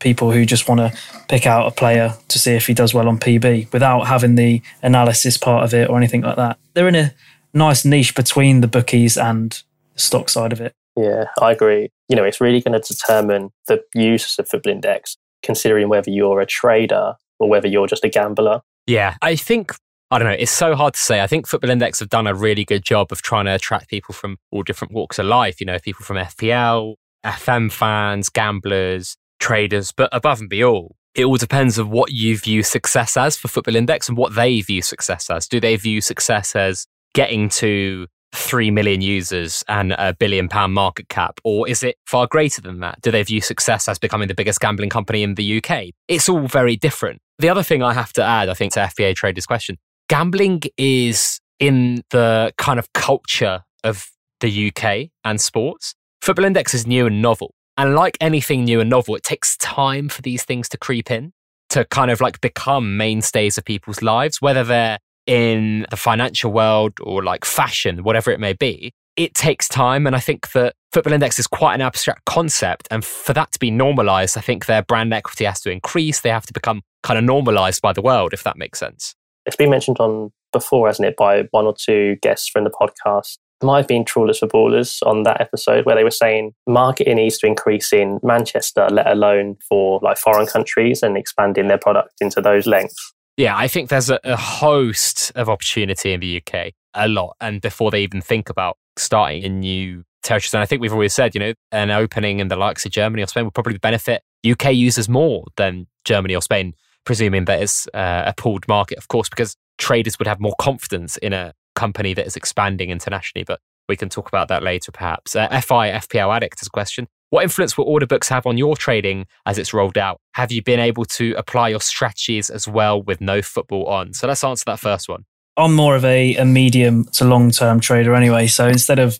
[0.00, 0.92] people who just want to
[1.28, 4.60] pick out a player to see if he does well on PB without having the
[4.82, 6.58] analysis part of it or anything like that.
[6.74, 7.14] They're in a
[7.54, 9.62] nice niche between the bookies and
[9.94, 10.72] the stock side of it.
[10.96, 11.90] Yeah, I agree.
[12.08, 16.40] You know, it's really going to determine the use of Football Index, considering whether you're
[16.40, 18.62] a trader or whether you're just a gambler.
[18.88, 19.76] Yeah, I think
[20.10, 20.36] I don't know.
[20.38, 21.20] It's so hard to say.
[21.20, 24.14] I think Football Index have done a really good job of trying to attract people
[24.14, 25.60] from all different walks of life.
[25.60, 26.94] You know, people from FPL,
[27.24, 32.62] FM fans, gamblers, traders, but above and beyond, it all depends of what you view
[32.62, 35.46] success as for Football Index and what they view success as.
[35.46, 41.08] Do they view success as getting to 3 million users and a billion pound market
[41.10, 41.38] cap?
[41.44, 43.00] Or is it far greater than that?
[43.02, 45.86] Do they view success as becoming the biggest gambling company in the UK?
[46.08, 47.20] It's all very different.
[47.38, 49.76] The other thing I have to add, I think, to FBA Trader's question
[50.08, 55.94] gambling is in the kind of culture of the UK and sports.
[56.22, 57.54] Football Index is new and novel.
[57.76, 61.32] And like anything new and novel, it takes time for these things to creep in,
[61.70, 66.94] to kind of like become mainstays of people's lives, whether they're in the financial world
[67.00, 68.92] or like fashion, whatever it may be.
[69.16, 70.06] It takes time.
[70.06, 72.88] And I think that Football Index is quite an abstract concept.
[72.90, 76.20] And for that to be normalized, I think their brand equity has to increase.
[76.20, 79.14] They have to become kind of normalized by the world, if that makes sense.
[79.48, 83.38] It's been mentioned on before, hasn't it, by one or two guests from the podcast
[83.62, 87.38] might have been Trawlers for Ballers on that episode where they were saying marketing needs
[87.38, 92.40] to increase in Manchester, let alone for like foreign countries and expanding their product into
[92.40, 93.12] those lengths.
[93.36, 97.36] Yeah, I think there's a, a host of opportunity in the UK, a lot.
[97.40, 101.14] And before they even think about starting in new territories, and I think we've always
[101.14, 104.22] said, you know, an opening in the likes of Germany or Spain would probably benefit
[104.48, 109.08] UK users more than Germany or Spain, presuming that is uh, a pooled market, of
[109.08, 113.60] course, because traders would have more confidence in a company that is expanding internationally, but
[113.88, 115.34] we can talk about that later perhaps.
[115.34, 117.08] Uh, FI, FPL Addict has a question.
[117.30, 120.18] What influence will order books have on your trading as it's rolled out?
[120.34, 124.14] Have you been able to apply your strategies as well with no football on?
[124.14, 125.24] So let's answer that first one.
[125.56, 128.46] I'm more of a, a medium to long term trader anyway.
[128.46, 129.18] So instead of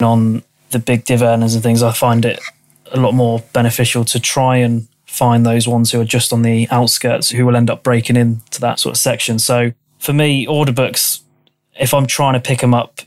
[0.00, 2.40] on the big div earners and things, I find it
[2.92, 6.68] a lot more beneficial to try and find those ones who are just on the
[6.70, 9.38] outskirts who will end up breaking into that sort of section.
[9.38, 11.22] So for me, order books
[11.78, 13.00] if I'm trying to pick them up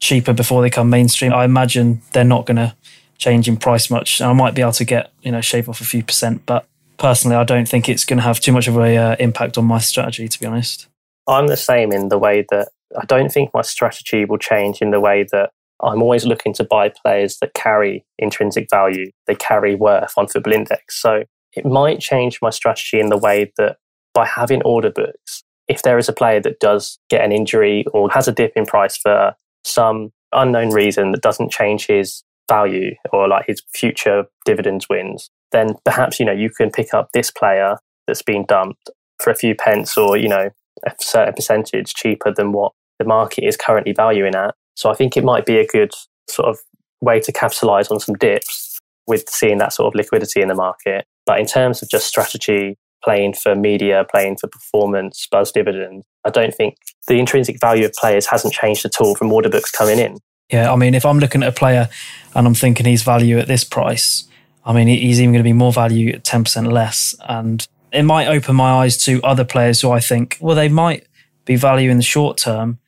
[0.00, 2.74] cheaper before they come mainstream, I imagine they're not going to
[3.16, 4.20] change in price much.
[4.20, 6.66] I might be able to get you know shave off a few percent, but
[6.98, 9.64] personally, I don't think it's going to have too much of a uh, impact on
[9.64, 10.28] my strategy.
[10.28, 10.86] To be honest,
[11.26, 14.90] I'm the same in the way that I don't think my strategy will change in
[14.90, 15.50] the way that
[15.82, 20.54] I'm always looking to buy players that carry intrinsic value, they carry worth on Football
[20.54, 21.00] Index.
[21.00, 23.76] So it might change my strategy in the way that
[24.14, 28.10] by having order books, if there is a player that does get an injury or
[28.10, 29.34] has a dip in price for
[29.64, 35.74] some unknown reason that doesn't change his value or like his future dividends wins, then
[35.84, 38.90] perhaps, you know, you can pick up this player that's been dumped
[39.22, 40.50] for a few pence or, you know,
[40.86, 44.54] a certain percentage cheaper than what the market is currently valuing at.
[44.74, 45.92] So I think it might be a good
[46.28, 46.58] sort of
[47.00, 51.06] way to capitalize on some dips with seeing that sort of liquidity in the market.
[51.28, 56.06] But in terms of just strategy playing for media, playing for performance, buzz dividends.
[56.24, 59.70] I don't think the intrinsic value of players hasn't changed at all from order books
[59.70, 60.16] coming in.
[60.50, 61.90] Yeah, I mean, if I'm looking at a player
[62.34, 64.26] and I'm thinking he's value at this price,
[64.64, 67.14] I mean, he's even going to be more value at 10% less.
[67.28, 71.06] And it might open my eyes to other players who I think, well, they might
[71.44, 72.78] be value in the short term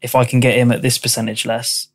[0.00, 1.88] if I can get him at this percentage less.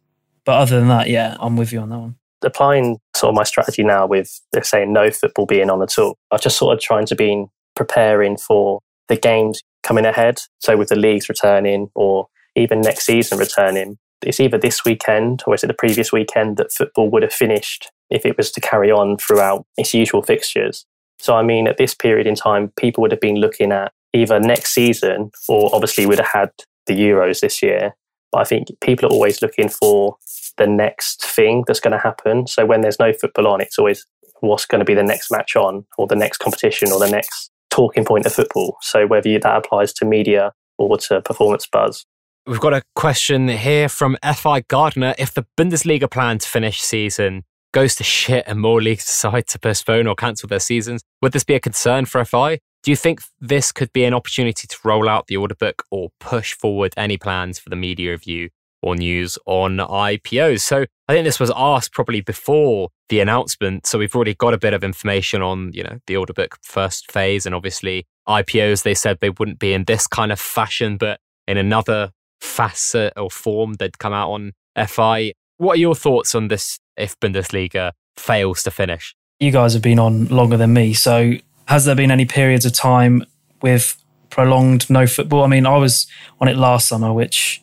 [0.43, 2.15] But other than that, yeah, I'm with you on that one.
[2.43, 6.39] Applying sort of my strategy now with, saying no football being on at all, I'm
[6.39, 10.39] just sort of trying to be preparing for the games coming ahead.
[10.60, 15.56] So with the leagues returning or even next season returning, it's either this weekend or
[15.56, 18.91] is it the previous weekend that football would have finished if it was to carry
[18.91, 20.86] on throughout its usual fixtures.
[21.19, 24.39] So, I mean, at this period in time, people would have been looking at either
[24.39, 26.51] next season or obviously would have had
[26.86, 27.95] the Euros this year.
[28.32, 30.17] But I think people are always looking for
[30.57, 32.47] the next thing that's going to happen.
[32.47, 34.05] So, when there's no football on, it's always
[34.43, 37.49] what's going to be the next match on or the next competition or the next
[37.69, 38.77] talking point of football.
[38.81, 42.05] So whether that applies to media or to performance buzz.
[42.45, 45.15] We've got a question here from FI Gardner.
[45.17, 49.59] If the Bundesliga plan to finish season goes to shit and more leagues decide to
[49.59, 52.59] postpone or cancel their seasons, would this be a concern for FI?
[52.83, 56.09] Do you think this could be an opportunity to roll out the order book or
[56.19, 58.49] push forward any plans for the media review
[58.83, 60.61] or news on IPOs.
[60.61, 63.87] So I think this was asked probably before the announcement.
[63.87, 67.11] So we've already got a bit of information on, you know, the order book first
[67.11, 67.45] phase.
[67.45, 71.57] And obviously IPOs, they said they wouldn't be in this kind of fashion, but in
[71.57, 74.51] another facet or form they'd come out on
[74.87, 75.33] FI.
[75.57, 79.15] What are your thoughts on this if Bundesliga fails to finish?
[79.39, 80.93] You guys have been on longer than me.
[80.93, 81.33] So
[81.67, 83.25] has there been any periods of time
[83.61, 83.97] with
[84.29, 85.43] prolonged no football?
[85.43, 86.07] I mean, I was
[86.41, 87.62] on it last summer, which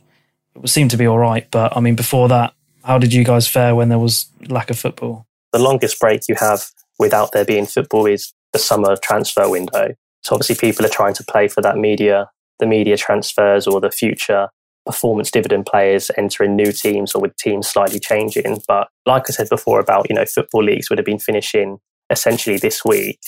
[0.57, 1.47] it seemed to be all right.
[1.51, 4.79] But I mean, before that, how did you guys fare when there was lack of
[4.79, 5.27] football?
[5.53, 6.67] The longest break you have
[6.99, 9.95] without there being football is the summer transfer window.
[10.23, 13.91] So obviously, people are trying to play for that media, the media transfers or the
[13.91, 14.49] future
[14.87, 18.63] performance dividend players entering new teams or with teams slightly changing.
[18.67, 21.79] But like I said before about, you know, football leagues would have been finishing
[22.09, 23.21] essentially this week,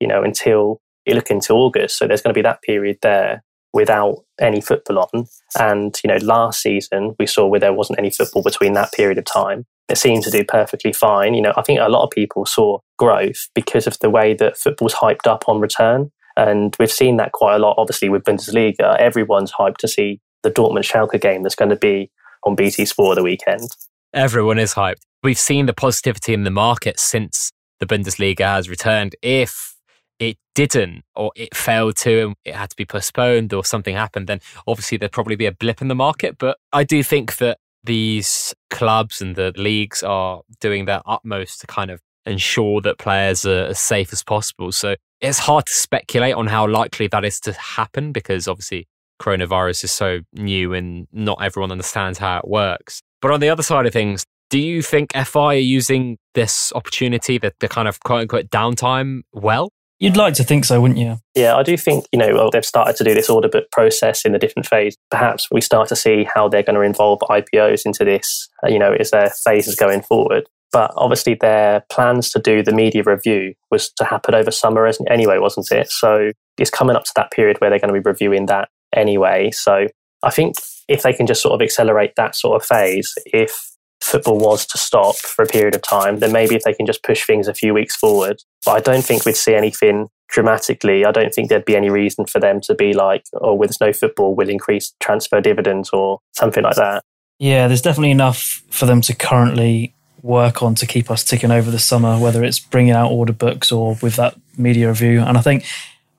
[0.00, 1.98] you know, until you look into August.
[1.98, 3.42] So there's going to be that period there
[3.72, 5.26] without any football on.
[5.58, 9.18] And, you know, last season we saw where there wasn't any football between that period
[9.18, 9.66] of time.
[9.88, 11.34] It seemed to do perfectly fine.
[11.34, 14.56] You know, I think a lot of people saw growth because of the way that
[14.56, 16.10] football's hyped up on return.
[16.36, 18.96] And we've seen that quite a lot, obviously, with Bundesliga.
[18.98, 22.10] Everyone's hyped to see the Dortmund Schalke game that's going to be
[22.44, 23.70] on BT Sport the weekend.
[24.14, 25.02] Everyone is hyped.
[25.22, 27.50] We've seen the positivity in the market since
[27.80, 29.16] the Bundesliga has returned.
[29.20, 29.74] If
[30.18, 34.26] it didn't or it failed to and it had to be postponed or something happened,
[34.26, 36.36] then obviously there'd probably be a blip in the market.
[36.38, 41.66] But I do think that these clubs and the leagues are doing their utmost to
[41.66, 44.72] kind of ensure that players are as safe as possible.
[44.72, 48.86] So it's hard to speculate on how likely that is to happen because obviously
[49.20, 53.00] coronavirus is so new and not everyone understands how it works.
[53.20, 57.38] But on the other side of things, do you think FI are using this opportunity,
[57.38, 59.70] the, the kind of quote unquote downtime, well?
[60.00, 61.18] You'd like to think so, wouldn't you?
[61.34, 64.32] Yeah, I do think, you know, they've started to do this order book process in
[64.32, 64.96] the different phase.
[65.10, 68.78] Perhaps we start to see how they're going to involve IPOs into this, uh, you
[68.78, 70.48] know, as their phases going forward.
[70.70, 75.38] But obviously, their plans to do the media review was to happen over summer anyway,
[75.38, 75.90] wasn't it?
[75.90, 79.50] So it's coming up to that period where they're going to be reviewing that anyway.
[79.50, 79.86] So
[80.22, 80.56] I think
[80.88, 83.68] if they can just sort of accelerate that sort of phase, if
[84.08, 87.02] football was to stop for a period of time, then maybe if they can just
[87.02, 88.42] push things a few weeks forward.
[88.64, 91.04] But I don't think we'd see anything dramatically.
[91.04, 93.92] I don't think there'd be any reason for them to be like, oh, with no
[93.92, 97.04] football, we'll increase transfer dividends or something like that.
[97.38, 101.70] Yeah, there's definitely enough for them to currently work on to keep us ticking over
[101.70, 105.20] the summer, whether it's bringing out order books or with that media review.
[105.20, 105.64] And I think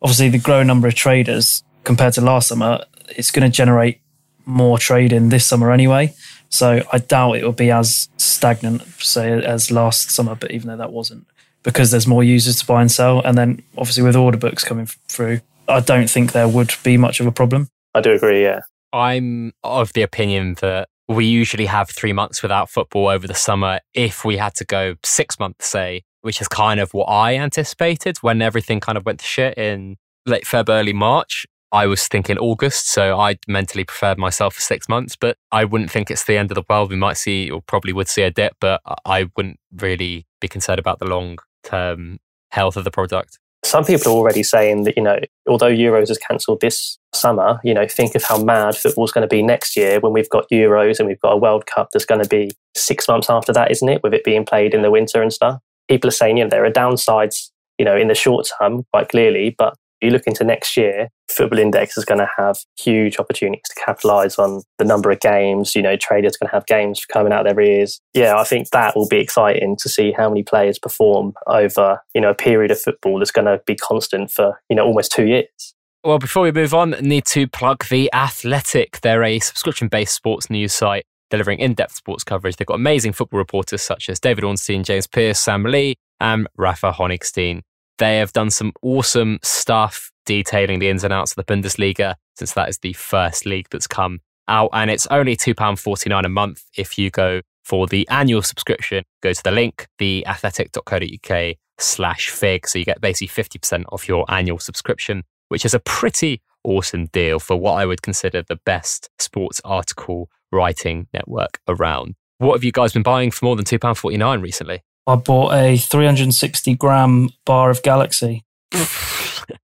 [0.02, 4.00] obviously the growing number of traders compared to last summer, it's going to generate
[4.46, 6.14] more trading this summer anyway.
[6.50, 10.36] So I doubt it will be as stagnant, say, as last summer.
[10.36, 11.28] But even though that wasn't,
[11.64, 14.88] because there's more users to buy and sell, and then obviously with order books coming
[15.08, 17.70] through, I don't think there would be much of a problem.
[17.94, 18.44] I do agree.
[18.44, 23.34] Yeah, I'm of the opinion that we usually have three months without football over the
[23.34, 23.80] summer.
[23.94, 28.18] If we had to go six months, say, which is kind of what I anticipated
[28.18, 31.46] when everything kind of went to shit in late Feb, early March.
[31.72, 35.92] I was thinking August, so I mentally prepared myself for six months, but I wouldn't
[35.92, 36.90] think it's the end of the world.
[36.90, 40.80] We might see, or probably would see a dip, but I wouldn't really be concerned
[40.80, 42.20] about the long term
[42.52, 43.38] health of the product.
[43.64, 47.74] Some people are already saying that, you know, although Euros is cancelled this summer, you
[47.74, 50.98] know, think of how mad football's going to be next year when we've got Euros
[50.98, 53.90] and we've got a World Cup that's going to be six months after that, isn't
[53.90, 54.02] it?
[54.02, 55.60] With it being played in the winter and stuff.
[55.90, 59.10] People are saying, you know, there are downsides, you know, in the short term, quite
[59.10, 63.64] clearly, but you look into next year, Football Index is going to have huge opportunities
[63.70, 65.76] to capitalize on the number of games.
[65.76, 68.00] You know, traders going to have games coming out their ears.
[68.14, 72.22] Yeah, I think that will be exciting to see how many players perform over, you
[72.22, 75.28] know, a period of football that's going to be constant for, you know, almost two
[75.28, 75.76] years.
[76.04, 79.02] Well, before we move on, need to plug The Athletic.
[79.02, 82.56] They're a subscription based sports news site delivering in depth sports coverage.
[82.56, 86.92] They've got amazing football reporters such as David Ornstein, James Pearce, Sam Lee, and Rafa
[86.92, 87.62] Honigstein.
[88.00, 92.54] They have done some awesome stuff detailing the ins and outs of the Bundesliga, since
[92.54, 94.70] that is the first league that's come out.
[94.74, 99.04] And it's only £2.49 a month if you go for the annual subscription.
[99.22, 102.68] Go to the link, theathletic.co.uk slash fig.
[102.68, 107.40] So you get basically 50% off your annual subscription, which is a pretty awesome deal
[107.40, 112.16] for what I would consider the best sports article writing network around.
[112.38, 114.82] What have you guys been buying for more than £2.49 recently?
[115.08, 118.44] I bought a 360 gram bar of Galaxy.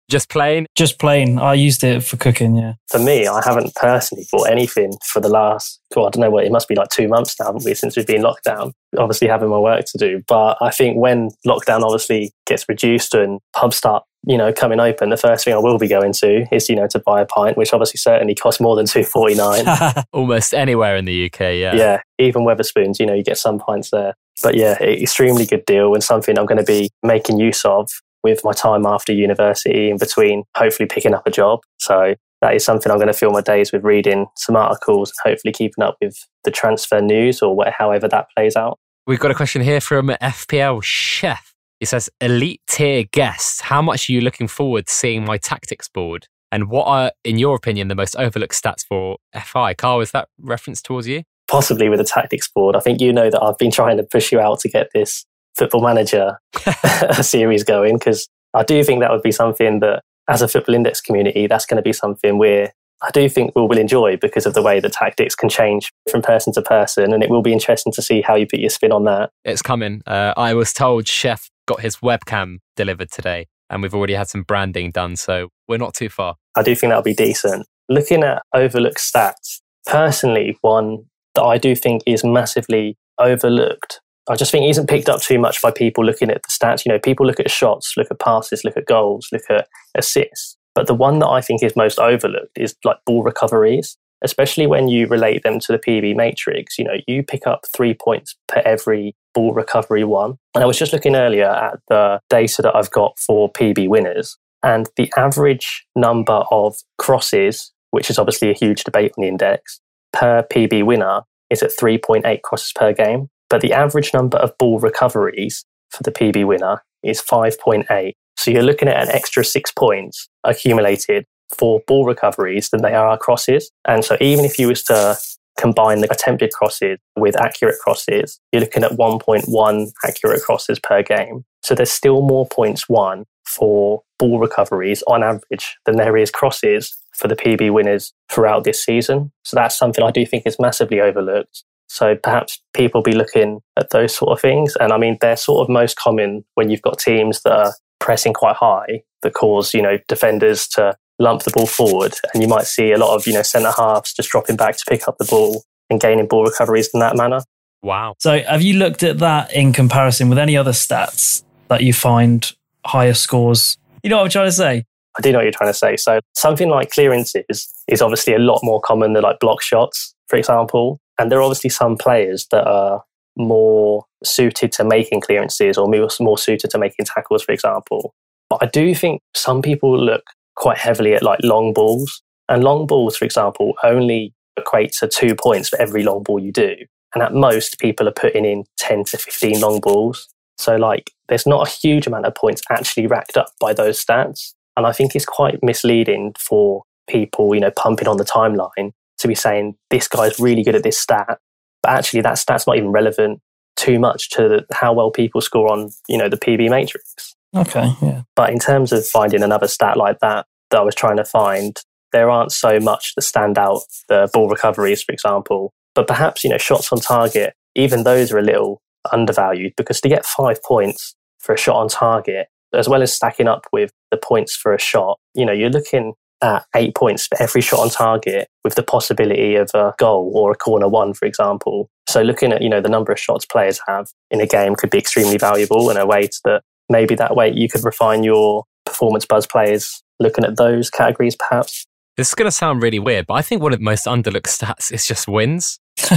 [0.09, 0.67] Just plain?
[0.75, 1.39] Just plain.
[1.39, 2.73] I used it for cooking, yeah.
[2.89, 6.45] For me, I haven't personally bought anything for the last, well, I don't know what,
[6.45, 8.73] it must be like two months now, haven't we, since we've been locked down.
[8.97, 10.21] Obviously, having my work to do.
[10.27, 15.09] But I think when lockdown obviously gets reduced and pubs start you know, coming open,
[15.09, 17.57] the first thing I will be going to is, you know, to buy a pint,
[17.57, 19.65] which obviously certainly costs more than two forty nine.
[20.13, 21.75] Almost anywhere in the UK, yeah.
[21.75, 24.15] Yeah, even Wetherspoons, you know, you get some pints there.
[24.41, 27.89] But yeah, extremely good deal and something I'm going to be making use of
[28.23, 31.59] with my time after university in between, hopefully picking up a job.
[31.79, 35.31] So that is something I'm going to fill my days with reading some articles and
[35.31, 38.79] hopefully keeping up with the transfer news or whatever, however that plays out.
[39.05, 41.53] We've got a question here from FPL Chef.
[41.79, 45.89] He says, Elite tier guests, how much are you looking forward to seeing my tactics
[45.89, 46.27] board?
[46.51, 49.73] And what are, in your opinion, the most overlooked stats for FI?
[49.73, 51.23] Karl, is that reference towards you?
[51.53, 52.75] Possibly with the tactics board.
[52.75, 55.23] I think you know that I've been trying to push you out to get this
[55.55, 56.39] football manager
[57.21, 60.99] series going because I do think that would be something that, as a football index
[60.99, 62.71] community, that's going to be something we're
[63.03, 66.23] I do think we will enjoy because of the way the tactics can change from
[66.23, 67.13] person to person.
[67.13, 69.29] And it will be interesting to see how you put your spin on that.
[69.45, 70.01] It's coming.
[70.07, 74.43] Uh, I was told Chef got his webcam delivered today and we've already had some
[74.43, 75.17] branding done.
[75.17, 76.35] So we're not too far.
[76.55, 77.67] I do think that'll be decent.
[77.89, 81.05] looking at Overlook stats, personally, one
[81.35, 83.99] that I do think is massively overlooked.
[84.29, 86.85] I just think isn't picked up too much by people looking at the stats.
[86.85, 90.57] You know, people look at shots, look at passes, look at goals, look at assists.
[90.75, 94.87] But the one that I think is most overlooked is like ball recoveries, especially when
[94.87, 96.77] you relate them to the PB matrix.
[96.77, 100.37] You know, you pick up three points per every ball recovery one.
[100.55, 104.37] And I was just looking earlier at the data that I've got for PB winners,
[104.63, 109.81] and the average number of crosses, which is obviously a huge debate on the index,
[110.13, 113.29] per PB winner is at 3.8 crosses per game.
[113.49, 118.13] But the average number of ball recoveries for the PB winner is 5.8.
[118.37, 123.17] So you're looking at an extra six points accumulated for ball recoveries than they are
[123.17, 123.71] crosses.
[123.85, 125.17] And so even if you was to
[125.59, 131.45] combine the attempted crosses with accurate crosses, you're looking at 1.1 accurate crosses per game.
[131.61, 136.97] So there's still more points won for ball recoveries on average than there is crosses
[137.15, 139.31] for the PB winners throughout this season.
[139.43, 141.63] So that's something I do think is massively overlooked.
[141.87, 144.75] So perhaps people be looking at those sort of things.
[144.79, 148.33] And I mean, they're sort of most common when you've got teams that are pressing
[148.33, 152.15] quite high that cause, you know, defenders to lump the ball forward.
[152.33, 154.85] And you might see a lot of, you know, centre halves just dropping back to
[154.87, 157.41] pick up the ball and gaining ball recoveries in that manner.
[157.83, 158.15] Wow.
[158.19, 162.51] So have you looked at that in comparison with any other stats that you find
[162.85, 163.77] higher scores?
[164.01, 164.85] You know what I'm trying to say?
[165.17, 165.95] I do know what you're trying to say.
[165.97, 170.37] So something like clearances is obviously a lot more common than like block shots, for
[170.37, 170.99] example.
[171.19, 173.03] And there are obviously some players that are
[173.37, 175.87] more suited to making clearances or
[176.19, 178.13] more, suited to making tackles, for example.
[178.49, 180.23] But I do think some people look
[180.55, 182.21] quite heavily at like long balls.
[182.49, 186.51] And long balls, for example, only equate to two points for every long ball you
[186.51, 186.75] do.
[187.13, 190.27] And at most, people are putting in 10 to 15 long balls.
[190.57, 194.53] So, like, there's not a huge amount of points actually racked up by those stats.
[194.75, 199.27] And I think it's quite misleading for people, you know, pumping on the timeline to
[199.27, 201.39] be saying this guy's really good at this stat.
[201.81, 203.41] But actually, that stat's not even relevant
[203.75, 207.35] too much to the, how well people score on, you know, the PB matrix.
[207.55, 208.23] Okay, yeah.
[208.35, 211.79] But in terms of finding another stat like that that I was trying to find,
[212.11, 213.81] there aren't so much that stand out.
[214.07, 217.53] The ball recoveries, for example, but perhaps you know shots on target.
[217.75, 221.89] Even those are a little undervalued because to get five points for a shot on
[221.89, 225.69] target, as well as stacking up with the points for a shot, you know you're
[225.69, 226.13] looking
[226.43, 230.51] at eight points for every shot on target with the possibility of a goal or
[230.51, 231.89] a corner one, for example.
[232.07, 234.89] So looking at, you know, the number of shots players have in a game could
[234.89, 239.25] be extremely valuable in a way that maybe that way you could refine your performance
[239.25, 241.85] buzz players looking at those categories perhaps.
[242.17, 244.43] This is going to sound really weird, but I think one of the most underlooked
[244.43, 245.79] stats is just wins.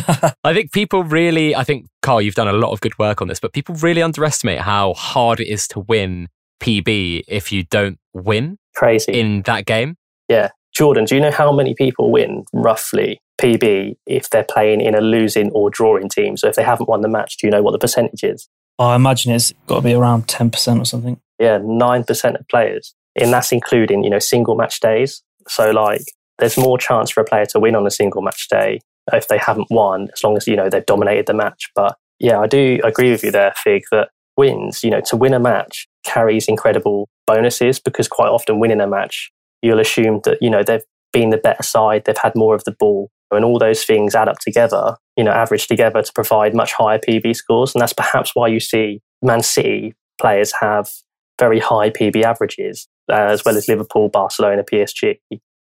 [0.45, 3.29] I think people really, I think, Karl, you've done a lot of good work on
[3.29, 6.29] this, but people really underestimate how hard it is to win
[6.61, 9.13] PB if you don't win Crazy.
[9.13, 9.97] in that game.
[10.29, 10.51] Yeah.
[10.75, 15.01] Jordan, do you know how many people win roughly PB if they're playing in a
[15.01, 16.37] losing or drawing team?
[16.37, 18.49] So if they haven't won the match, do you know what the percentage is?
[18.79, 21.19] I imagine it's got to be around 10% or something.
[21.39, 22.95] Yeah, 9% of players.
[23.19, 25.23] And that's including, you know, single match days.
[25.49, 26.03] So like
[26.39, 28.81] there's more chance for a player to win on a single match day
[29.13, 31.71] if they haven't won, as long as, you know, they've dominated the match.
[31.75, 35.33] But yeah, I do agree with you there, Fig, that wins, you know, to win
[35.33, 39.31] a match carries incredible bonuses because quite often winning a match,
[39.63, 42.73] you'll assume that, you know, they've been the better side, they've had more of the
[42.73, 46.73] ball, and all those things add up together, you know, average together to provide much
[46.73, 47.75] higher PB scores.
[47.75, 50.91] And that's perhaps why you see Man City players have
[51.39, 55.19] very high PB averages, uh, as well as Liverpool, Barcelona, PSG.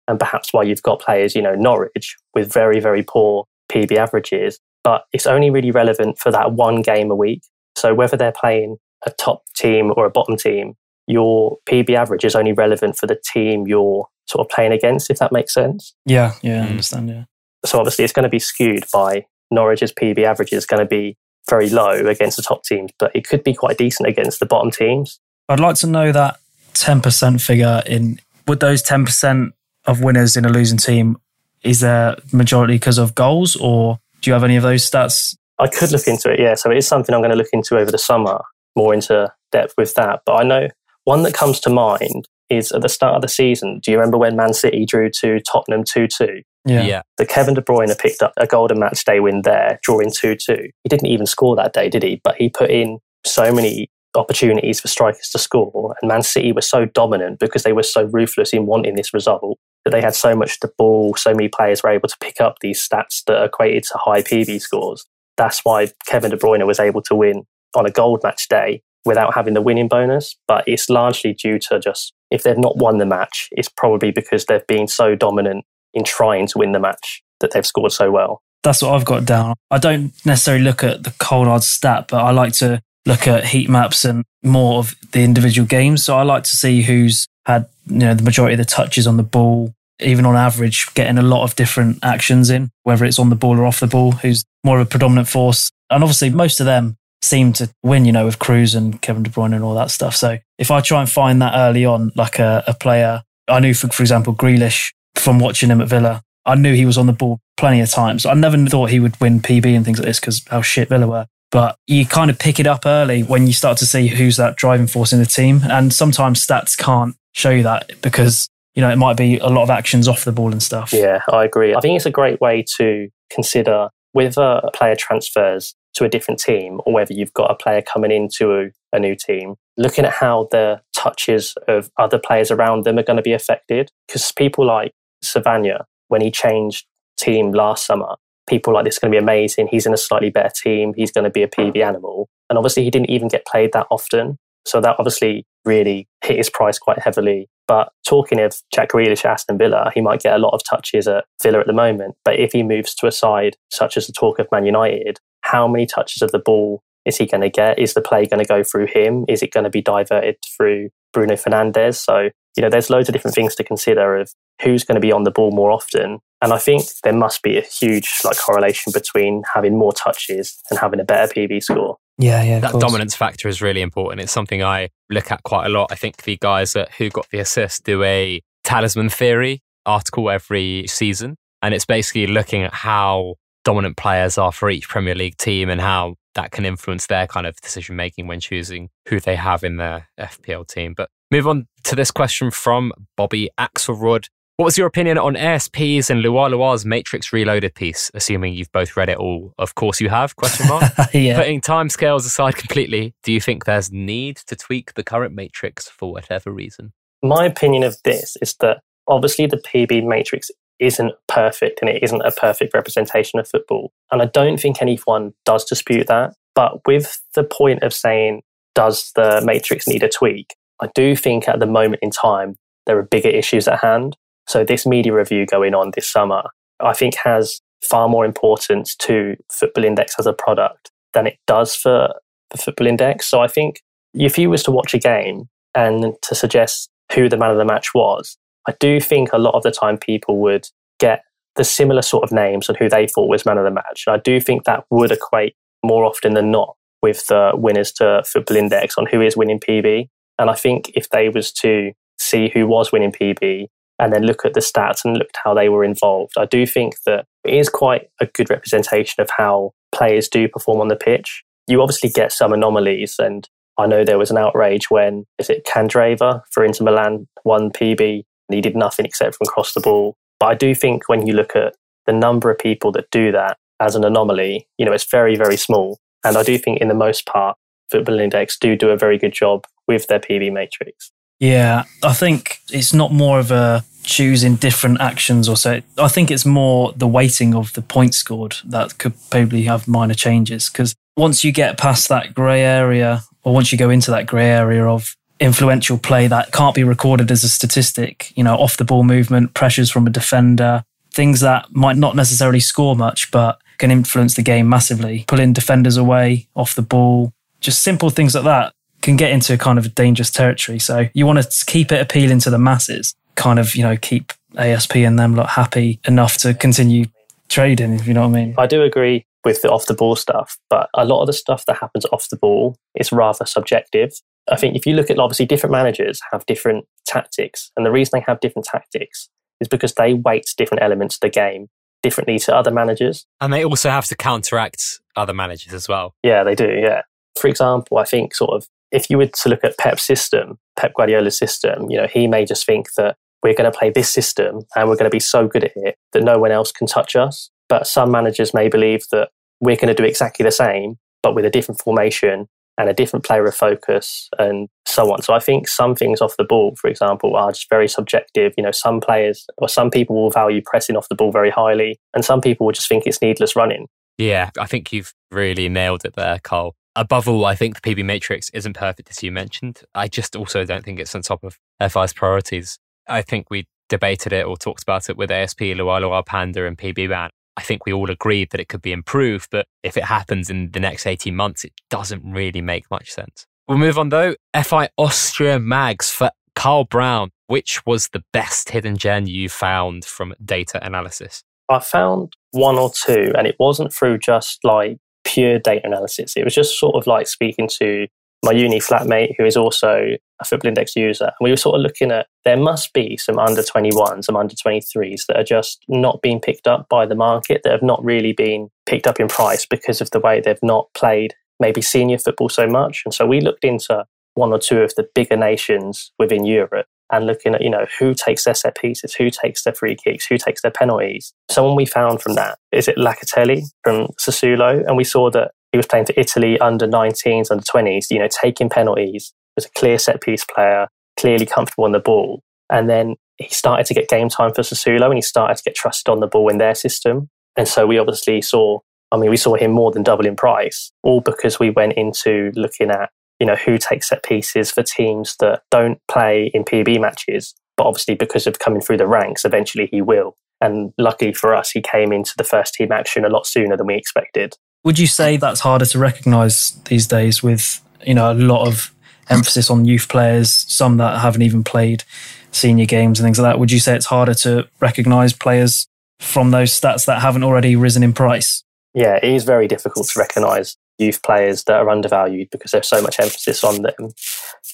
[0.07, 4.59] And perhaps why you've got players, you know, Norwich with very, very poor PB averages.
[4.85, 7.43] But it's only really relevant for that one game a week.
[7.77, 8.77] So whether they're playing
[9.07, 10.75] a top team or a bottom team,
[11.07, 15.19] your PB average is only relevant for the team you're sort of playing against, if
[15.19, 15.95] that makes sense.
[16.05, 16.71] Yeah, yeah, I mm.
[16.71, 17.09] understand.
[17.09, 17.25] Yeah.
[17.65, 21.17] So obviously it's going to be skewed by Norwich's PB average is going to be
[21.49, 24.71] very low against the top teams, but it could be quite decent against the bottom
[24.71, 25.19] teams.
[25.49, 26.39] I'd like to know that
[26.75, 29.53] 10% figure in would those 10%
[29.87, 31.17] of winners in a losing team
[31.63, 35.37] is there majority because of goals or do you have any of those stats?
[35.59, 36.55] I could look into it, yeah.
[36.55, 38.41] So it is something I'm going to look into over the summer,
[38.79, 40.21] more into depth with that.
[40.25, 40.69] But I know
[41.05, 43.81] one that comes to mind is at the start of the season.
[43.83, 46.43] Do you remember when Man City drew to Tottenham 2 2?
[46.65, 46.83] Yeah.
[46.83, 47.03] yeah.
[47.17, 50.57] The Kevin De Bruyne picked up a golden match day win there, drawing 2 2.
[50.83, 52.21] He didn't even score that day, did he?
[52.25, 55.95] But he put in so many opportunities for strikers to score.
[56.01, 59.59] And Man City were so dominant because they were so ruthless in wanting this result
[59.85, 62.57] that they had so much the ball, so many players were able to pick up
[62.61, 65.07] these stats that equated to high PB scores.
[65.37, 67.45] That's why Kevin De Bruyne was able to win
[67.75, 70.37] on a gold match day without having the winning bonus.
[70.47, 74.45] But it's largely due to just if they've not won the match, it's probably because
[74.45, 75.65] they've been so dominant
[75.95, 78.43] in trying to win the match that they've scored so well.
[78.63, 79.55] That's what I've got down.
[79.71, 83.47] I don't necessarily look at the cold hard stat, but I like to look at
[83.47, 86.05] heat maps and more of the individual games.
[86.05, 89.17] So I like to see who's had you know the majority of the touches on
[89.17, 93.31] the ball, even on average, getting a lot of different actions in, whether it's on
[93.31, 95.71] the ball or off the ball, who's more of a predominant force.
[95.89, 99.31] And obviously, most of them seem to win, you know, with Kroos and Kevin De
[99.31, 100.15] Bruyne and all that stuff.
[100.15, 103.75] So if I try and find that early on, like a, a player, I knew,
[103.75, 107.13] for, for example, Grealish from watching him at Villa, I knew he was on the
[107.13, 108.25] ball plenty of times.
[108.25, 111.07] I never thought he would win PB and things like this because how shit Villa
[111.07, 111.27] were.
[111.51, 114.57] But you kind of pick it up early when you start to see who's that
[114.57, 115.63] driving force in the team.
[115.65, 119.63] And sometimes stats can't show you that because, you know, it might be a lot
[119.63, 120.93] of actions off the ball and stuff.
[120.93, 121.75] Yeah, I agree.
[121.75, 126.41] I think it's a great way to consider whether a player transfers to a different
[126.41, 130.13] team or whether you've got a player coming into a, a new team, looking at
[130.13, 133.91] how the touches of other players around them are going to be affected.
[134.07, 136.87] Because people like Savannah, when he changed
[137.17, 138.17] team last summer,
[138.49, 139.69] people like this are going to be amazing.
[139.71, 140.95] He's in a slightly better team.
[140.97, 142.29] He's going to be a PB animal.
[142.49, 144.39] And obviously, he didn't even get played that often.
[144.65, 147.49] So that obviously really hit his price quite heavily.
[147.67, 151.25] But talking of Jack Grealish Aston Villa, he might get a lot of touches at
[151.43, 152.17] Villa at the moment.
[152.25, 155.69] But if he moves to a side such as the talk of Man United, how
[155.69, 157.79] many touches of the ball is he going to get?
[157.79, 159.25] Is the play going to go through him?
[159.29, 161.97] Is it going to be diverted through Bruno Fernandes?
[161.97, 164.31] So, you know, there's loads of different things to consider of
[164.63, 166.19] who's going to be on the ball more often.
[166.43, 170.79] And I think there must be a huge like correlation between having more touches and
[170.79, 171.97] having a better PB score.
[172.19, 172.59] Yeah, yeah.
[172.61, 174.21] That dominance factor is really important.
[174.21, 175.91] It's something I look at quite a lot.
[175.91, 180.87] I think the guys that who got the assist do a talisman theory article every
[180.87, 181.37] season.
[181.63, 183.35] And it's basically looking at how
[183.69, 187.47] dominant players are for each Premier League team and how that can influence their kind
[187.47, 190.95] of decision making when choosing who they have in their FPL team.
[190.97, 194.25] But move on to this question from Bobby Axelrod.
[194.57, 198.11] What was your opinion on ASP's and Lua Lua's Matrix Reloaded piece?
[198.15, 200.35] Assuming you've both read it all, of course you have.
[200.37, 200.91] Question mark.
[201.13, 201.37] yeah.
[201.37, 206.11] Putting timescales aside completely, do you think there's need to tweak the current Matrix for
[206.11, 206.95] whatever reason?
[207.23, 210.51] My opinion of this is that obviously the PB Matrix
[210.81, 215.35] isn't perfect and it isn't a perfect representation of football, and I don't think anyone
[215.45, 216.35] does dispute that.
[216.55, 218.43] But with the point of saying,
[218.75, 220.55] does the Matrix need a tweak?
[220.81, 222.57] I do think at the moment in time
[222.87, 224.17] there are bigger issues at hand.
[224.47, 226.43] So this media review going on this summer,
[226.81, 231.77] I think has far more importance to Football Index as a product than it does
[231.77, 232.15] for
[232.51, 233.27] the Football Index.
[233.27, 233.81] So I think
[234.15, 237.65] if you was to watch a game and to suggest who the man of the
[237.65, 238.37] match was,
[238.69, 240.69] I do think a lot of the time people would
[241.01, 241.23] get
[241.57, 244.05] the similar sort of names and who they thought was man of the match.
[244.07, 248.23] And I do think that would equate more often than not with the winners to
[248.27, 250.09] Football Index on who is winning PB.
[250.39, 254.45] And I think if they was to see who was winning PB and then look
[254.45, 256.35] at the stats and look at how they were involved.
[256.37, 260.81] I do think that it is quite a good representation of how players do perform
[260.81, 261.43] on the pitch.
[261.67, 265.67] You obviously get some anomalies, and I know there was an outrage when is it
[265.67, 268.25] Candreva for Inter Milan won PB
[268.55, 270.17] he did nothing except from cross the ball.
[270.41, 271.75] But I do think when you look at
[272.07, 275.57] the number of people that do that as an anomaly, you know, it's very, very
[275.57, 275.99] small.
[276.25, 277.57] And I do think in the most part,
[277.91, 281.11] Football Index do do a very good job with their PB matrix.
[281.41, 285.81] Yeah, I think it's not more of a choosing different actions or so.
[285.99, 290.15] I think it's more the weighting of the points scored that could probably have minor
[290.15, 294.27] changes because once you get past that grey area or once you go into that
[294.27, 298.77] grey area of influential play that can't be recorded as a statistic, you know, off
[298.77, 303.61] the ball movement, pressures from a defender, things that might not necessarily score much but
[303.79, 308.45] can influence the game massively, pulling defenders away off the ball, just simple things like
[308.45, 310.79] that can get into a kind of dangerous territory.
[310.79, 314.33] So you want to keep it appealing to the masses, kind of, you know, keep
[314.57, 317.07] ASP and them lot happy enough to continue
[317.49, 318.55] trading, if you know what I mean.
[318.59, 321.65] I do agree with the off the ball stuff, but a lot of the stuff
[321.67, 324.13] that happens off the ball is rather subjective.
[324.51, 328.19] I think if you look at obviously different managers have different tactics, and the reason
[328.19, 329.29] they have different tactics
[329.61, 331.69] is because they weight different elements of the game
[332.03, 333.27] differently to other managers.
[333.41, 336.15] And they also have to counteract other managers as well.
[336.23, 336.71] Yeah, they do.
[336.71, 337.03] Yeah.
[337.39, 340.93] For example, I think sort of if you were to look at Pep's system, Pep
[340.95, 344.61] Guardiola's system, you know, he may just think that we're going to play this system
[344.75, 347.15] and we're going to be so good at it that no one else can touch
[347.15, 347.51] us.
[347.69, 349.29] But some managers may believe that
[349.61, 353.25] we're going to do exactly the same, but with a different formation and a different
[353.25, 355.21] player of focus and so on.
[355.23, 358.55] So I think some things off the ball, for example, are just very subjective.
[358.57, 361.99] You know, some players or some people will value pressing off the ball very highly,
[362.15, 363.89] and some people will just think it's needless running.
[364.17, 368.05] Yeah, I think you've really nailed it there, Cole above all, I think the PB
[368.05, 369.83] matrix isn't perfect, as you mentioned.
[369.95, 372.79] I just also don't think it's on top of FI's priorities.
[373.09, 377.09] I think we debated it or talked about it with ASP, Lualua Panda, and PB
[377.09, 377.31] Man.
[377.59, 380.71] I think we all agreed that it could be improved, but if it happens in
[380.71, 383.47] the next 18 months, it doesn't really make much sense.
[383.67, 384.37] We'll move on though.
[384.55, 387.31] FI Austria Mags for Karl Brown.
[387.49, 391.43] Which was the best hidden gem you found from data analysis?
[391.69, 396.35] I found one or two, and it wasn't through just like pure data analysis.
[396.37, 398.07] It was just sort of like speaking to
[398.45, 401.25] my uni flatmate, who is also a Football Index user.
[401.25, 404.55] And we were sort of looking at there must be some under 21s, some under
[404.55, 408.33] 23s that are just not being picked up by the market, that have not really
[408.33, 412.49] been picked up in price because of the way they've not played maybe senior football
[412.49, 413.03] so much.
[413.05, 417.27] And so we looked into one or two of the bigger nations within Europe and
[417.27, 420.39] looking at, you know, who takes their set pieces, who takes their free kicks, who
[420.39, 421.33] takes their penalties.
[421.51, 424.87] Someone we found from that is it Locatelli from Sassuolo.
[424.87, 428.29] And we saw that he was playing for Italy under 19s, under 20s, you know,
[428.29, 430.89] taking penalties, was a clear set piece player,
[431.19, 432.43] clearly comfortable on the ball.
[432.71, 435.75] And then he started to get game time for Sassuolo and he started to get
[435.75, 437.29] trusted on the ball in their system.
[437.57, 438.81] And so we obviously saw,
[439.13, 442.53] I mean, we saw him more than double in price, all because we went into
[442.55, 443.11] looking at,
[443.41, 447.55] you know, who takes set pieces for teams that don't play in PB matches.
[447.77, 450.37] But obviously, because of coming through the ranks, eventually he will.
[450.61, 453.87] And luckily for us, he came into the first team action a lot sooner than
[453.87, 454.57] we expected.
[454.85, 458.95] Would you say that's harder to recognise these days with, you know, a lot of
[459.29, 462.05] emphasis on youth players, some that haven't even played
[462.53, 463.59] senior games and things like that?
[463.59, 465.87] Would you say it's harder to recognise players
[466.21, 468.63] from those stats that haven't already risen in price?
[468.95, 473.03] Yeah, it is very difficult to recognise youth players that are undervalued because there's so
[473.03, 474.11] much emphasis on them.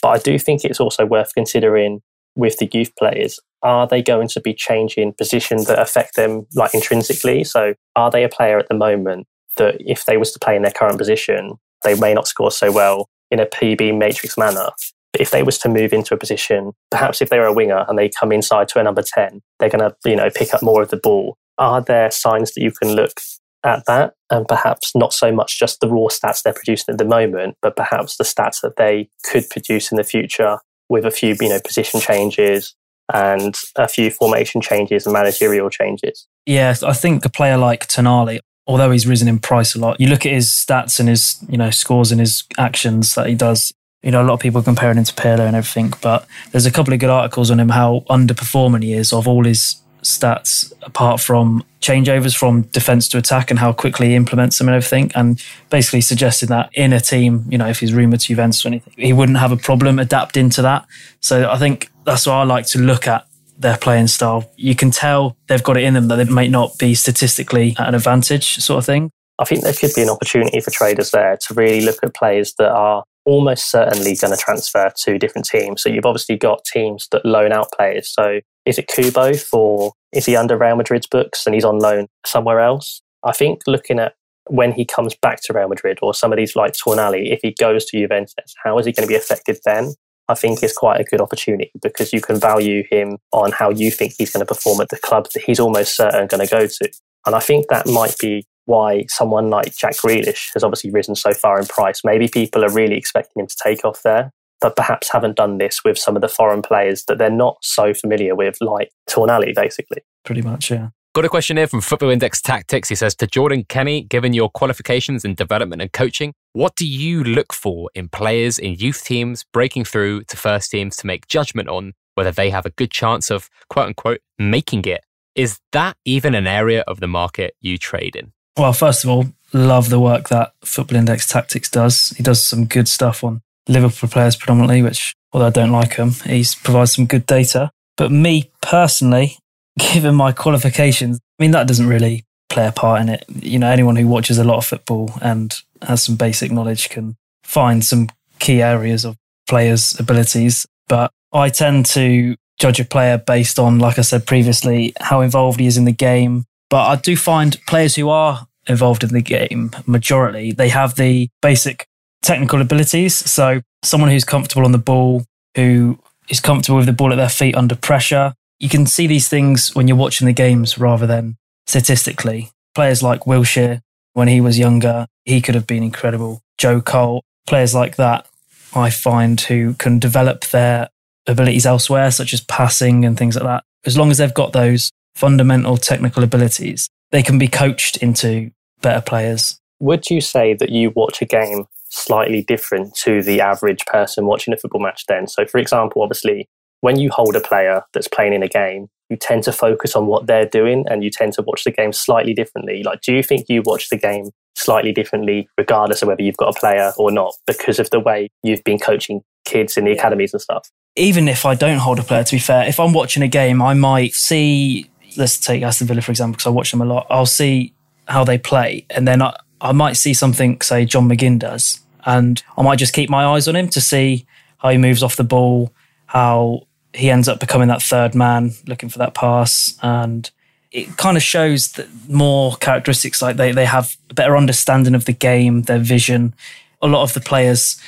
[0.00, 2.00] But I do think it's also worth considering
[2.36, 6.74] with the youth players are they going to be changing positions that affect them like
[6.74, 9.26] intrinsically so are they a player at the moment
[9.56, 12.72] that if they was to play in their current position they may not score so
[12.72, 14.70] well in a pb matrix manner.
[15.12, 17.84] But if they was to move into a position perhaps if they were a winger
[17.88, 20.62] and they come inside to a number 10 they're going to you know pick up
[20.62, 21.36] more of the ball.
[21.58, 23.20] Are there signs that you can look
[23.64, 24.14] at that?
[24.28, 27.76] And perhaps not so much just the raw stats they're producing at the moment but
[27.76, 31.60] perhaps the stats that they could produce in the future with a few, you know,
[31.64, 32.74] position changes
[33.12, 36.26] and a few formation changes and managerial changes.
[36.46, 40.08] Yes, I think a player like Tonali, although he's risen in price a lot, you
[40.08, 43.72] look at his stats and his, you know, scores and his actions that he does.
[44.02, 46.70] You know, a lot of people comparing him to Pirlo and everything, but there's a
[46.70, 51.20] couple of good articles on him how underperforming he is of all his stats apart
[51.20, 55.10] from changeovers from defense to attack and how quickly he implements them and everything.
[55.14, 58.68] And basically suggested that in a team, you know, if he's rumored to Juventus or
[58.68, 60.86] anything, he wouldn't have a problem adapting to that.
[61.20, 63.26] So I think that's what I like to look at
[63.64, 64.52] their playing style.
[64.56, 67.88] You can tell they've got it in them that they might not be statistically at
[67.88, 69.10] an advantage, sort of thing.
[69.38, 72.54] I think there could be an opportunity for traders there to really look at players
[72.58, 75.82] that are almost certainly going to transfer to different teams.
[75.82, 78.08] So you've obviously got teams that loan out players.
[78.08, 82.06] So is it Kubo for is he under Real Madrid's books and he's on loan
[82.24, 83.00] somewhere else?
[83.24, 84.14] I think looking at
[84.48, 87.56] when he comes back to Real Madrid or some of these like Tonali, if he
[87.58, 89.94] goes to Juventus, how is he going to be affected then?
[90.28, 93.90] I think is quite a good opportunity because you can value him on how you
[93.90, 96.66] think he's going to perform at the club that he's almost certain going to go
[96.66, 96.90] to.
[97.26, 101.32] And I think that might be why someone like Jack Grealish has obviously risen so
[101.32, 102.00] far in price.
[102.04, 104.30] Maybe people are really expecting him to take off there
[104.64, 107.92] but perhaps haven't done this with some of the foreign players that they're not so
[107.92, 109.98] familiar with, like Tonali, basically.
[110.24, 110.88] Pretty much, yeah.
[111.14, 112.88] Got a question here from Football Index Tactics.
[112.88, 117.22] He says to Jordan Kenny, given your qualifications in development and coaching, what do you
[117.22, 121.68] look for in players in youth teams breaking through to first teams to make judgment
[121.68, 125.04] on whether they have a good chance of quote unquote making it?
[125.36, 128.32] Is that even an area of the market you trade in?
[128.58, 132.08] Well, first of all, love the work that Football Index Tactics does.
[132.16, 136.10] He does some good stuff on Liverpool players predominantly, which although I don't like him,
[136.10, 137.70] he provides some good data.
[137.96, 139.38] But me personally,
[139.78, 143.24] given my qualifications, I mean that doesn't really play a part in it.
[143.28, 147.16] You know, anyone who watches a lot of football and has some basic knowledge can
[147.42, 148.08] find some
[148.38, 149.16] key areas of
[149.48, 150.66] players' abilities.
[150.88, 155.60] But I tend to judge a player based on, like I said previously, how involved
[155.60, 156.44] he is in the game.
[156.70, 161.28] But I do find players who are involved in the game, majority, they have the
[161.42, 161.86] basic
[162.22, 163.14] technical abilities.
[163.14, 165.24] So someone who's comfortable on the ball,
[165.56, 165.98] who
[166.28, 168.34] is comfortable with the ball at their feet under pressure.
[168.58, 171.36] You can see these things when you're watching the games rather than
[171.66, 172.50] statistically.
[172.74, 173.80] Players like Wilshere,
[174.12, 176.40] when he was younger, he could have been incredible.
[176.58, 178.26] Joe Cole, players like that,
[178.74, 180.88] I find who can develop their
[181.26, 183.64] abilities elsewhere, such as passing and things like that.
[183.84, 188.50] As long as they've got those fundamental technical abilities, they can be coached into
[188.82, 189.60] better players.
[189.80, 194.52] Would you say that you watch a game slightly different to the average person watching
[194.52, 195.26] a football match then.
[195.26, 196.48] So, for example, obviously,
[196.84, 200.04] when you hold a player that's playing in a game, you tend to focus on
[200.04, 202.82] what they're doing and you tend to watch the game slightly differently.
[202.82, 206.54] Like, do you think you watch the game slightly differently, regardless of whether you've got
[206.54, 210.34] a player or not, because of the way you've been coaching kids in the academies
[210.34, 210.68] and stuff?
[210.94, 213.62] Even if I don't hold a player, to be fair, if I'm watching a game,
[213.62, 217.06] I might see, let's take Aston Villa, for example, because I watch them a lot.
[217.08, 217.72] I'll see
[218.08, 218.84] how they play.
[218.90, 221.80] And then I, I might see something, say, John McGinn does.
[222.04, 224.26] And I might just keep my eyes on him to see
[224.58, 225.72] how he moves off the ball,
[226.04, 229.76] how he ends up becoming that third man looking for that pass.
[229.82, 230.30] And
[230.70, 235.04] it kind of shows that more characteristics like they, they have a better understanding of
[235.04, 236.34] the game, their vision.
[236.80, 237.80] A lot of the players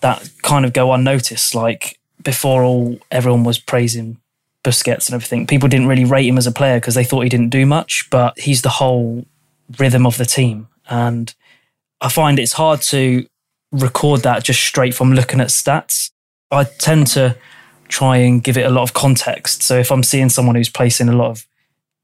[0.00, 4.18] that kind of go unnoticed, like before all everyone was praising
[4.62, 7.28] Busquets and everything, people didn't really rate him as a player because they thought he
[7.28, 9.26] didn't do much, but he's the whole
[9.78, 10.68] rhythm of the team.
[10.88, 11.34] And
[12.00, 13.26] I find it's hard to
[13.72, 16.10] record that just straight from looking at stats.
[16.50, 17.36] I tend to
[17.94, 19.62] try and give it a lot of context.
[19.62, 21.46] So if I'm seeing someone who's placing a lot of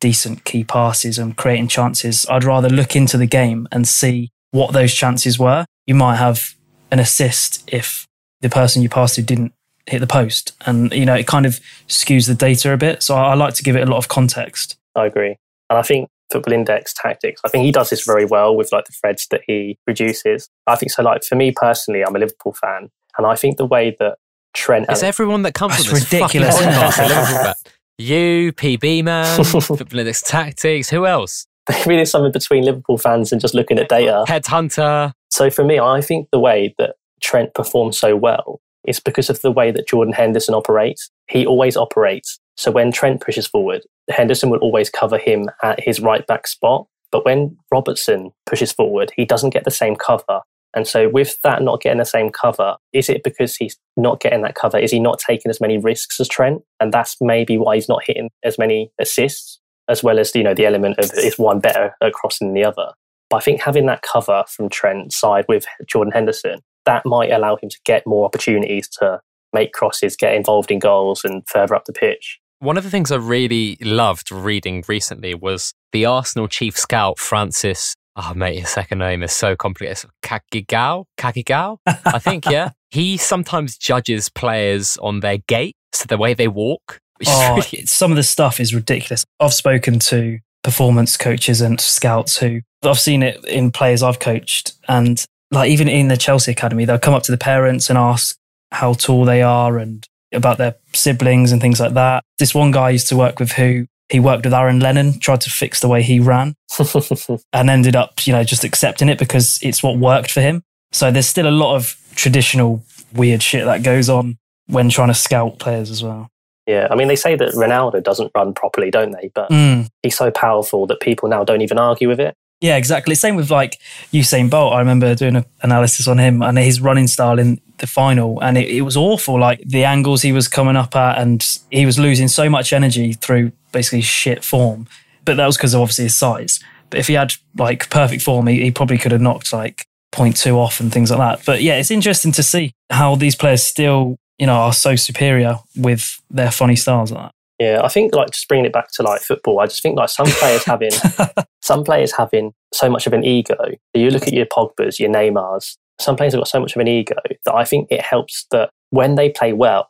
[0.00, 4.72] decent key passes and creating chances, I'd rather look into the game and see what
[4.72, 5.66] those chances were.
[5.86, 6.54] You might have
[6.92, 8.06] an assist if
[8.40, 9.52] the person you passed to didn't
[9.86, 10.52] hit the post.
[10.64, 13.02] And, you know, it kind of skews the data a bit.
[13.02, 14.76] So I, like to give it a lot of context.
[14.94, 15.36] I agree.
[15.68, 18.84] And I think Football Index tactics, I think he does this very well with like
[18.84, 20.48] the threads that he produces.
[20.68, 21.02] I think so.
[21.02, 22.90] Like for me personally, I'm a Liverpool fan.
[23.18, 24.18] And I think the way that
[24.54, 24.86] Trent.
[24.88, 27.54] It's everyone that comes That's from this ridiculous, fucking podcast,
[27.98, 31.46] You, PB man, Football Tactics, who else?
[31.68, 34.24] Maybe there's something between Liverpool fans and just looking at data.
[34.26, 35.12] Headhunter.
[35.30, 39.40] So for me, I think the way that Trent performs so well is because of
[39.42, 41.10] the way that Jordan Henderson operates.
[41.28, 42.38] He always operates.
[42.56, 46.86] So when Trent pushes forward, Henderson will always cover him at his right back spot.
[47.12, 50.40] But when Robertson pushes forward, he doesn't get the same cover.
[50.74, 54.42] And so, with that not getting the same cover, is it because he's not getting
[54.42, 54.78] that cover?
[54.78, 56.62] Is he not taking as many risks as Trent?
[56.78, 59.58] And that's maybe why he's not hitting as many assists,
[59.88, 62.64] as well as you know the element of is one better at crossing than the
[62.64, 62.92] other.
[63.28, 67.56] But I think having that cover from Trent's side with Jordan Henderson, that might allow
[67.56, 69.20] him to get more opportunities to
[69.52, 72.38] make crosses, get involved in goals, and further up the pitch.
[72.60, 77.94] One of the things I really loved reading recently was the Arsenal chief scout, Francis.
[78.22, 80.10] Oh, mate, his second name is so complicated.
[80.22, 81.04] Cagigao?
[81.18, 81.78] Cagigao?
[81.86, 82.70] I think, yeah.
[82.90, 86.98] he sometimes judges players on their gait, so the way they walk.
[87.16, 89.24] Which Oh, is really, some of the stuff is ridiculous.
[89.40, 94.72] I've spoken to performance coaches and scouts who I've seen it in players I've coached,
[94.88, 98.36] and like even in the Chelsea academy, they'll come up to the parents and ask
[98.72, 102.22] how tall they are and about their siblings and things like that.
[102.38, 105.40] This one guy I used to work with who he worked with Aaron Lennon, tried
[105.42, 106.54] to fix the way he ran,
[107.52, 110.62] and ended up, you know, just accepting it because it's what worked for him.
[110.92, 112.82] So there's still a lot of traditional
[113.14, 116.28] weird shit that goes on when trying to scout players as well.
[116.66, 119.30] yeah, I mean, they say that Ronaldo doesn't run properly, don't they?
[119.34, 119.88] But Mm.
[120.04, 122.34] he's so powerful that people now don't even argue with it.
[122.60, 123.14] Yeah, exactly.
[123.16, 123.78] Same with like
[124.12, 124.74] Usain Bolt.
[124.74, 128.56] I remember doing an analysis on him and his running style in the final, and
[128.56, 129.38] it, it was awful.
[129.38, 133.12] Like the angles he was coming up at, and he was losing so much energy
[133.12, 134.86] through basically shit form.
[135.24, 136.60] But that was because of obviously his size.
[136.88, 140.54] But if he had like perfect form, he, he probably could have knocked like 0.2
[140.54, 141.44] off and things like that.
[141.46, 145.58] But yeah, it's interesting to see how these players still, you know, are so superior
[145.76, 147.32] with their funny styles like that.
[147.60, 150.08] Yeah, I think like just bringing it back to like football, I just think like
[150.08, 150.90] some players having
[151.62, 153.56] some players having so much of an ego.
[153.92, 155.76] You look at your Pogba's, your Neymars.
[156.00, 158.70] Some players have got so much of an ego that I think it helps that
[158.90, 159.88] when they play well,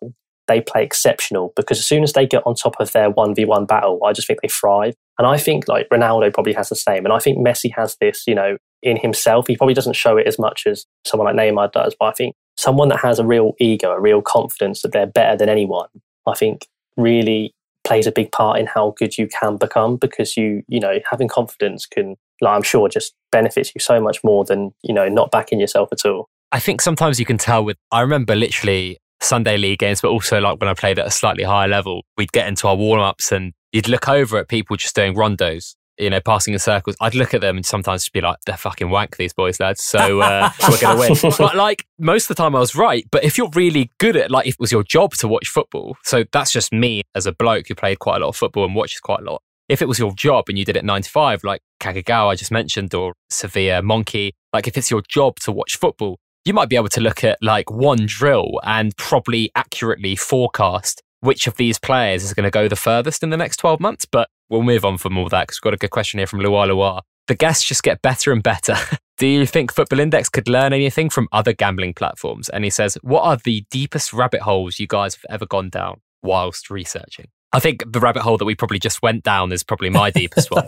[0.48, 3.44] they play exceptional because as soon as they get on top of their one v
[3.44, 4.94] one battle, I just think they thrive.
[5.18, 8.24] And I think like Ronaldo probably has the same, and I think Messi has this,
[8.26, 9.46] you know, in himself.
[9.46, 12.34] He probably doesn't show it as much as someone like Neymar does, but I think
[12.56, 15.88] someone that has a real ego, a real confidence that they're better than anyone,
[16.26, 17.54] I think really
[17.84, 21.28] plays a big part in how good you can become because you you know having
[21.28, 25.30] confidence can like i'm sure just benefits you so much more than you know not
[25.30, 29.57] backing yourself at all I think sometimes you can tell with, I remember literally Sunday
[29.57, 32.49] league games, but also like when I played at a slightly higher level, we'd get
[32.49, 36.20] into our warm ups and you'd look over at people just doing rondos, you know,
[36.20, 36.97] passing in circles.
[37.01, 39.84] I'd look at them and sometimes just be like, they're fucking wank, these boys, lads.
[39.84, 41.32] So uh, we're going to win.
[41.38, 43.07] But like most of the time I was right.
[43.12, 45.97] But if you're really good at, like, if it was your job to watch football,
[46.03, 48.74] so that's just me as a bloke who played quite a lot of football and
[48.74, 49.43] watches quite a lot.
[49.70, 52.34] If it was your job and you did it nine to five, like Kagagawa I
[52.34, 56.68] just mentioned, or Sevilla Monchi, like if it's your job to watch football, you might
[56.68, 61.78] be able to look at like one drill and probably accurately forecast which of these
[61.78, 64.04] players is going to go the furthest in the next 12 months.
[64.04, 66.40] But we'll move on from all that because we've got a good question here from
[66.40, 67.02] Lua Lua.
[67.28, 68.74] The guests just get better and better.
[69.18, 72.48] Do you think Football Index could learn anything from other gambling platforms?
[72.48, 76.00] And he says, What are the deepest rabbit holes you guys have ever gone down
[76.24, 77.28] whilst researching?
[77.53, 80.51] I think the rabbit hole that we probably just went down is probably my deepest
[80.51, 80.66] one.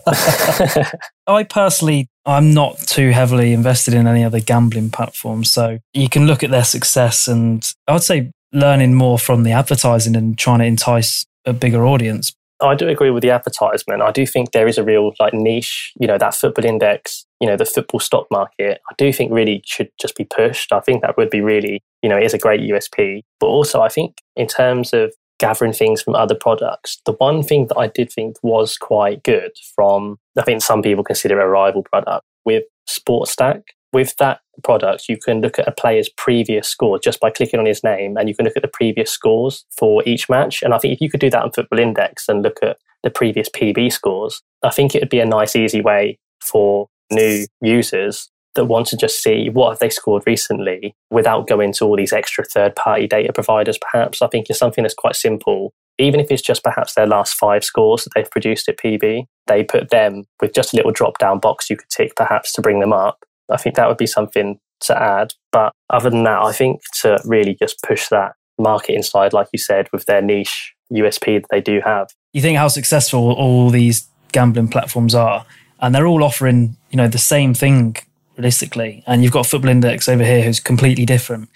[1.27, 5.51] I personally, I'm not too heavily invested in any other gambling platforms.
[5.51, 9.53] So you can look at their success and I would say learning more from the
[9.53, 12.33] advertising and trying to entice a bigger audience.
[12.61, 14.03] I do agree with the advertisement.
[14.03, 17.49] I do think there is a real like niche, you know, that football index, you
[17.49, 18.81] know, the football stock market.
[18.89, 20.73] I do think really should just be pushed.
[20.73, 23.23] I think that would be really, you know, it is a great USP.
[23.41, 25.13] But also I think in terms of
[25.43, 29.51] gathering things from other products, the one thing that I did think was quite good
[29.75, 33.75] from I think some people consider a rival product with Sports Stack.
[33.93, 37.67] with that product, you can look at a player's previous score just by clicking on
[37.67, 40.63] his name, and you can look at the previous scores for each match.
[40.63, 43.11] And I think if you could do that on Football Index and look at the
[43.11, 48.31] previous PB scores, I think it would be a nice, easy way for new users
[48.55, 52.13] that want to just see what have they scored recently without going to all these
[52.13, 56.31] extra third party data providers perhaps i think it's something that's quite simple even if
[56.31, 60.25] it's just perhaps their last five scores that they've produced at pb they put them
[60.41, 63.25] with just a little drop down box you could tick perhaps to bring them up
[63.53, 65.35] I think that would be something to add.
[65.51, 69.59] But other than that, I think to really just push that market inside, like you
[69.59, 72.09] said, with their niche USP that they do have.
[72.33, 75.45] You think how successful all these gambling platforms are,
[75.81, 77.97] and they're all offering, you know, the same thing
[78.37, 79.03] realistically.
[79.07, 81.49] And you've got Football Index over here who's completely different.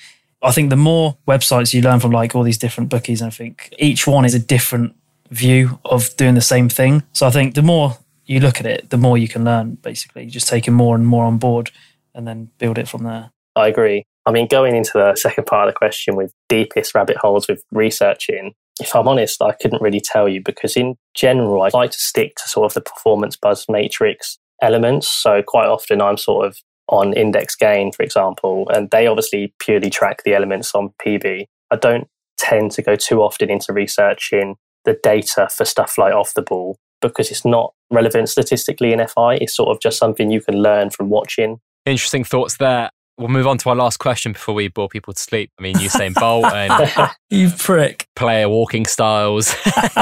[0.42, 3.74] I think the more websites you learn from like all these different bookies, I think
[3.78, 4.94] each one is a different
[5.30, 7.02] view of doing the same thing.
[7.12, 10.26] So I think the more you look at it, the more you can learn, basically,
[10.26, 11.70] just taking more and more on board
[12.14, 13.30] and then build it from there.
[13.54, 14.04] I agree.
[14.26, 17.62] I mean, going into the second part of the question with deepest rabbit holes with
[17.70, 21.98] researching, if I'm honest, I couldn't really tell you because in general, I like to
[21.98, 25.08] stick to sort of the performance buzz matrix elements.
[25.08, 26.58] So quite often I'm sort of
[26.88, 31.46] on index gain, for example, and they obviously purely track the elements on PB.
[31.70, 36.34] I don't tend to go too often into researching the data for stuff like off
[36.34, 39.34] the ball because it's not relevant statistically in FI.
[39.36, 41.60] It's sort of just something you can learn from watching.
[41.84, 42.90] Interesting thoughts there.
[43.18, 45.50] We'll move on to our last question before we bore people to sleep.
[45.58, 49.54] I mean, Usain Bolt and you prick player walking styles,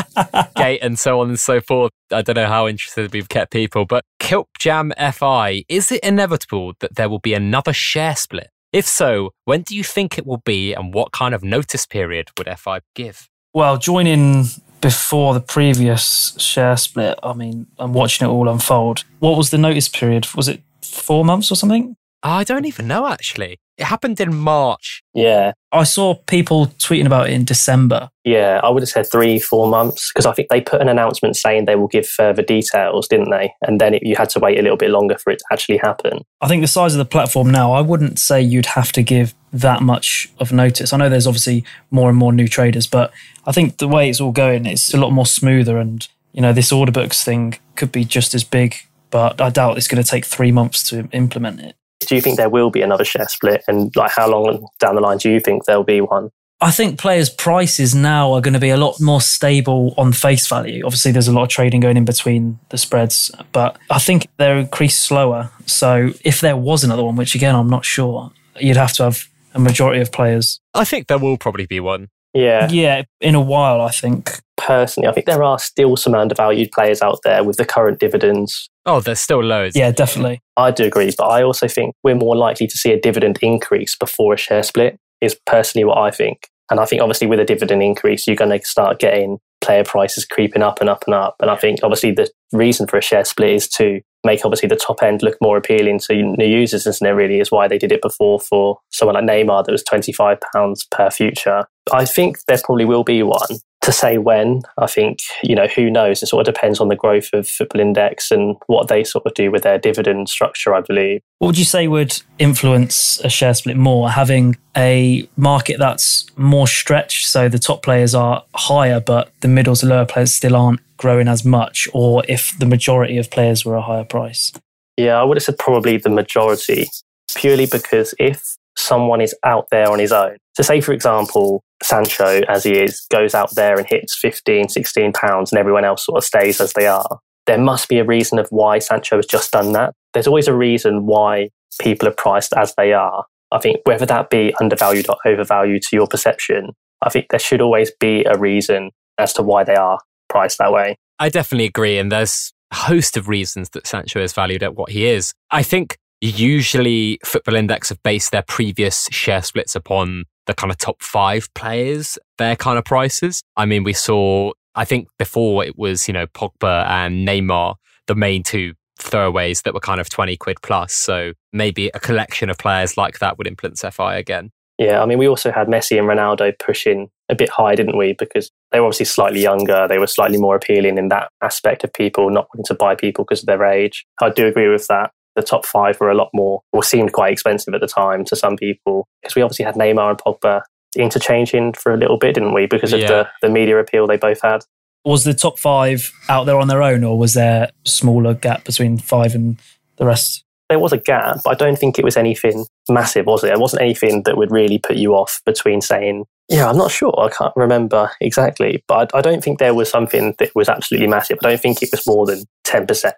[0.56, 1.92] gait, and so on and so forth.
[2.10, 6.72] I don't know how interested we've kept people, but Kilp Jam FI, is it inevitable
[6.80, 8.50] that there will be another share split?
[8.72, 12.30] If so, when do you think it will be, and what kind of notice period
[12.36, 13.28] would FI give?
[13.52, 14.46] Well, joining
[14.80, 19.04] before the previous share split, I mean, I'm watching it all unfold.
[19.20, 20.26] What was the notice period?
[20.34, 21.96] Was it four months or something?
[22.24, 23.58] Oh, I don't even know actually.
[23.76, 25.02] It happened in March.
[25.12, 25.52] Yeah.
[25.72, 28.08] I saw people tweeting about it in December.
[28.24, 31.36] Yeah, I would have said three, four months because I think they put an announcement
[31.36, 33.52] saying they will give further details, didn't they?
[33.66, 35.78] And then it, you had to wait a little bit longer for it to actually
[35.78, 36.22] happen.
[36.40, 39.34] I think the size of the platform now, I wouldn't say you'd have to give
[39.52, 40.92] that much of notice.
[40.92, 43.12] I know there's obviously more and more new traders, but
[43.44, 45.78] I think the way it's all going, it's a lot more smoother.
[45.78, 48.76] And, you know, this order books thing could be just as big,
[49.10, 51.74] but I doubt it's going to take three months to implement it
[52.06, 53.64] do you think there will be another share split?
[53.68, 56.30] And like, how long down the line do you think there'll be one?
[56.60, 60.46] I think players' prices now are going to be a lot more stable on face
[60.46, 60.84] value.
[60.84, 64.58] Obviously, there's a lot of trading going in between the spreads, but I think they're
[64.58, 65.50] increased slower.
[65.66, 69.28] So if there was another one, which again, I'm not sure, you'd have to have
[69.52, 70.60] a majority of players.
[70.72, 72.08] I think there will probably be one.
[72.32, 72.68] Yeah.
[72.70, 74.40] Yeah, in a while, I think.
[74.64, 78.70] Personally, I think there are still some undervalued players out there with the current dividends
[78.86, 79.76] Oh, there's still loads.
[79.76, 80.42] Yeah, definitely.
[80.56, 83.96] I do agree, but I also think we're more likely to see a dividend increase
[83.96, 86.48] before a share split, is personally what I think.
[86.70, 90.26] And I think obviously with a dividend increase, you're going to start getting player prices
[90.26, 91.36] creeping up and up and up.
[91.40, 94.76] And I think obviously the reason for a share split is to make obviously the
[94.76, 97.12] top end look more appealing to new users, isn't it?
[97.12, 100.38] Really, is why they did it before for someone like Neymar that was twenty five
[100.52, 101.66] pounds per future.
[101.92, 105.90] I think there probably will be one, to say when, I think, you know, who
[105.90, 106.22] knows?
[106.22, 109.34] It sort of depends on the growth of Football Index and what they sort of
[109.34, 111.20] do with their dividend structure, I believe.
[111.38, 114.10] What would you say would influence a share split more?
[114.10, 119.76] Having a market that's more stretched, so the top players are higher, but the middle
[119.76, 123.76] to lower players still aren't growing as much, or if the majority of players were
[123.76, 124.52] a higher price?
[124.96, 126.88] Yeah, I would have said probably the majority,
[127.34, 130.36] purely because if someone is out there on his own.
[130.56, 135.12] So, say, for example, Sancho, as he is, goes out there and hits 15, 16
[135.12, 137.18] pounds, and everyone else sort of stays as they are.
[137.46, 139.92] There must be a reason of why Sancho has just done that.
[140.14, 141.50] There's always a reason why
[141.80, 143.24] people are priced as they are.
[143.52, 146.70] I think whether that be undervalued or overvalued to your perception,
[147.02, 149.98] I think there should always be a reason as to why they are
[150.28, 150.96] priced that way.
[151.18, 151.98] I definitely agree.
[151.98, 155.32] And there's a host of reasons that Sancho is valued at what he is.
[155.50, 160.78] I think usually Football Index have based their previous share splits upon the kind of
[160.78, 163.42] top five players, their kind of prices.
[163.56, 167.76] I mean, we saw I think before it was, you know, Pogba and Neymar,
[168.06, 170.92] the main two throwaways that were kind of 20 quid plus.
[170.94, 174.50] So maybe a collection of players like that would influence FI again.
[174.78, 178.14] Yeah, I mean, we also had Messi and Ronaldo pushing a bit high, didn't we?
[178.18, 179.86] Because they were obviously slightly younger.
[179.88, 183.24] They were slightly more appealing in that aspect of people not wanting to buy people
[183.24, 184.04] because of their age.
[184.20, 185.12] I do agree with that.
[185.36, 188.36] The top five were a lot more, or seemed quite expensive at the time to
[188.36, 189.06] some people.
[189.22, 190.62] Because we obviously had Neymar and Pogba
[190.96, 192.66] interchanging for a little bit, didn't we?
[192.66, 193.08] Because of Yeah.
[193.08, 194.62] the, the media appeal they both had.
[195.04, 198.64] Was the top five out there on their own, or was there a smaller gap
[198.64, 199.60] between five and
[199.96, 200.44] the rest?
[200.70, 203.52] There was a gap, but I don't think it was anything massive, was it?
[203.52, 207.14] It wasn't anything that would really put you off between saying, yeah, I'm not sure.
[207.20, 211.06] I can't remember exactly, but I, I don't think there was something that was absolutely
[211.08, 211.38] massive.
[211.44, 213.12] I don't think it was more than 10%.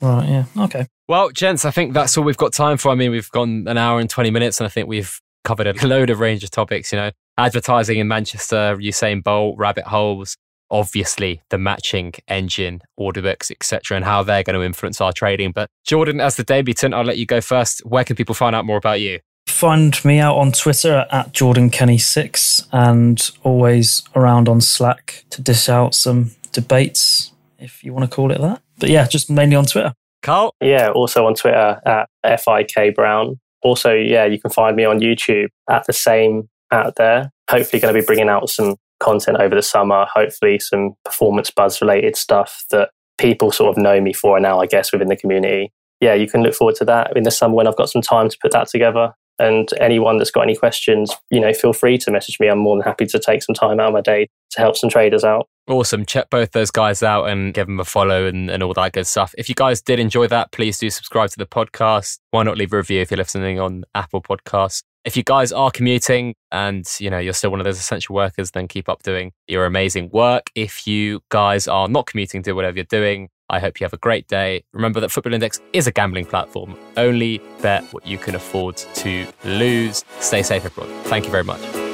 [0.00, 0.44] Right, yeah.
[0.58, 0.86] Okay.
[1.08, 2.90] Well, gents, I think that's all we've got time for.
[2.90, 5.72] I mean, we've gone an hour and 20 minutes, and I think we've covered a
[5.86, 10.36] load of range of topics, you know, advertising in Manchester, Usain Bolt, rabbit holes,
[10.70, 15.52] obviously the matching engine, order books, etc., and how they're going to influence our trading.
[15.52, 17.80] But Jordan, as the debutant, I'll let you go first.
[17.86, 19.20] Where can people find out more about you?
[19.46, 25.68] Find me out on Twitter at Jordan Kenny6 and always around on Slack to dish
[25.68, 28.60] out some debates, if you want to call it that.
[28.78, 29.94] But yeah, just mainly on Twitter.
[30.22, 30.54] Karl?
[30.60, 32.08] Yeah, also on Twitter at
[32.40, 33.38] FIK Brown.
[33.62, 37.30] Also, yeah, you can find me on YouTube at the same out there.
[37.50, 40.06] Hopefully, going to be bringing out some content over the summer.
[40.12, 44.66] Hopefully, some performance buzz related stuff that people sort of know me for now, I
[44.66, 45.72] guess, within the community.
[46.00, 48.28] Yeah, you can look forward to that in the summer when I've got some time
[48.28, 49.12] to put that together.
[49.38, 52.48] And anyone that's got any questions, you know, feel free to message me.
[52.48, 54.90] I'm more than happy to take some time out of my day to help some
[54.90, 55.46] traders out.
[55.68, 56.06] Awesome.
[56.06, 59.06] Check both those guys out and give them a follow and, and all that good
[59.06, 59.34] stuff.
[59.36, 62.18] If you guys did enjoy that, please do subscribe to the podcast.
[62.30, 64.82] Why not leave a review if you're listening on Apple Podcasts?
[65.04, 68.50] If you guys are commuting and you know you're still one of those essential workers,
[68.52, 70.50] then keep up doing your amazing work.
[70.56, 73.28] If you guys are not commuting, do whatever you're doing.
[73.48, 74.64] I hope you have a great day.
[74.72, 76.76] Remember that Football Index is a gambling platform.
[76.96, 80.04] Only bet what you can afford to lose.
[80.18, 80.92] Stay safe, everyone.
[81.04, 81.85] Thank you very much.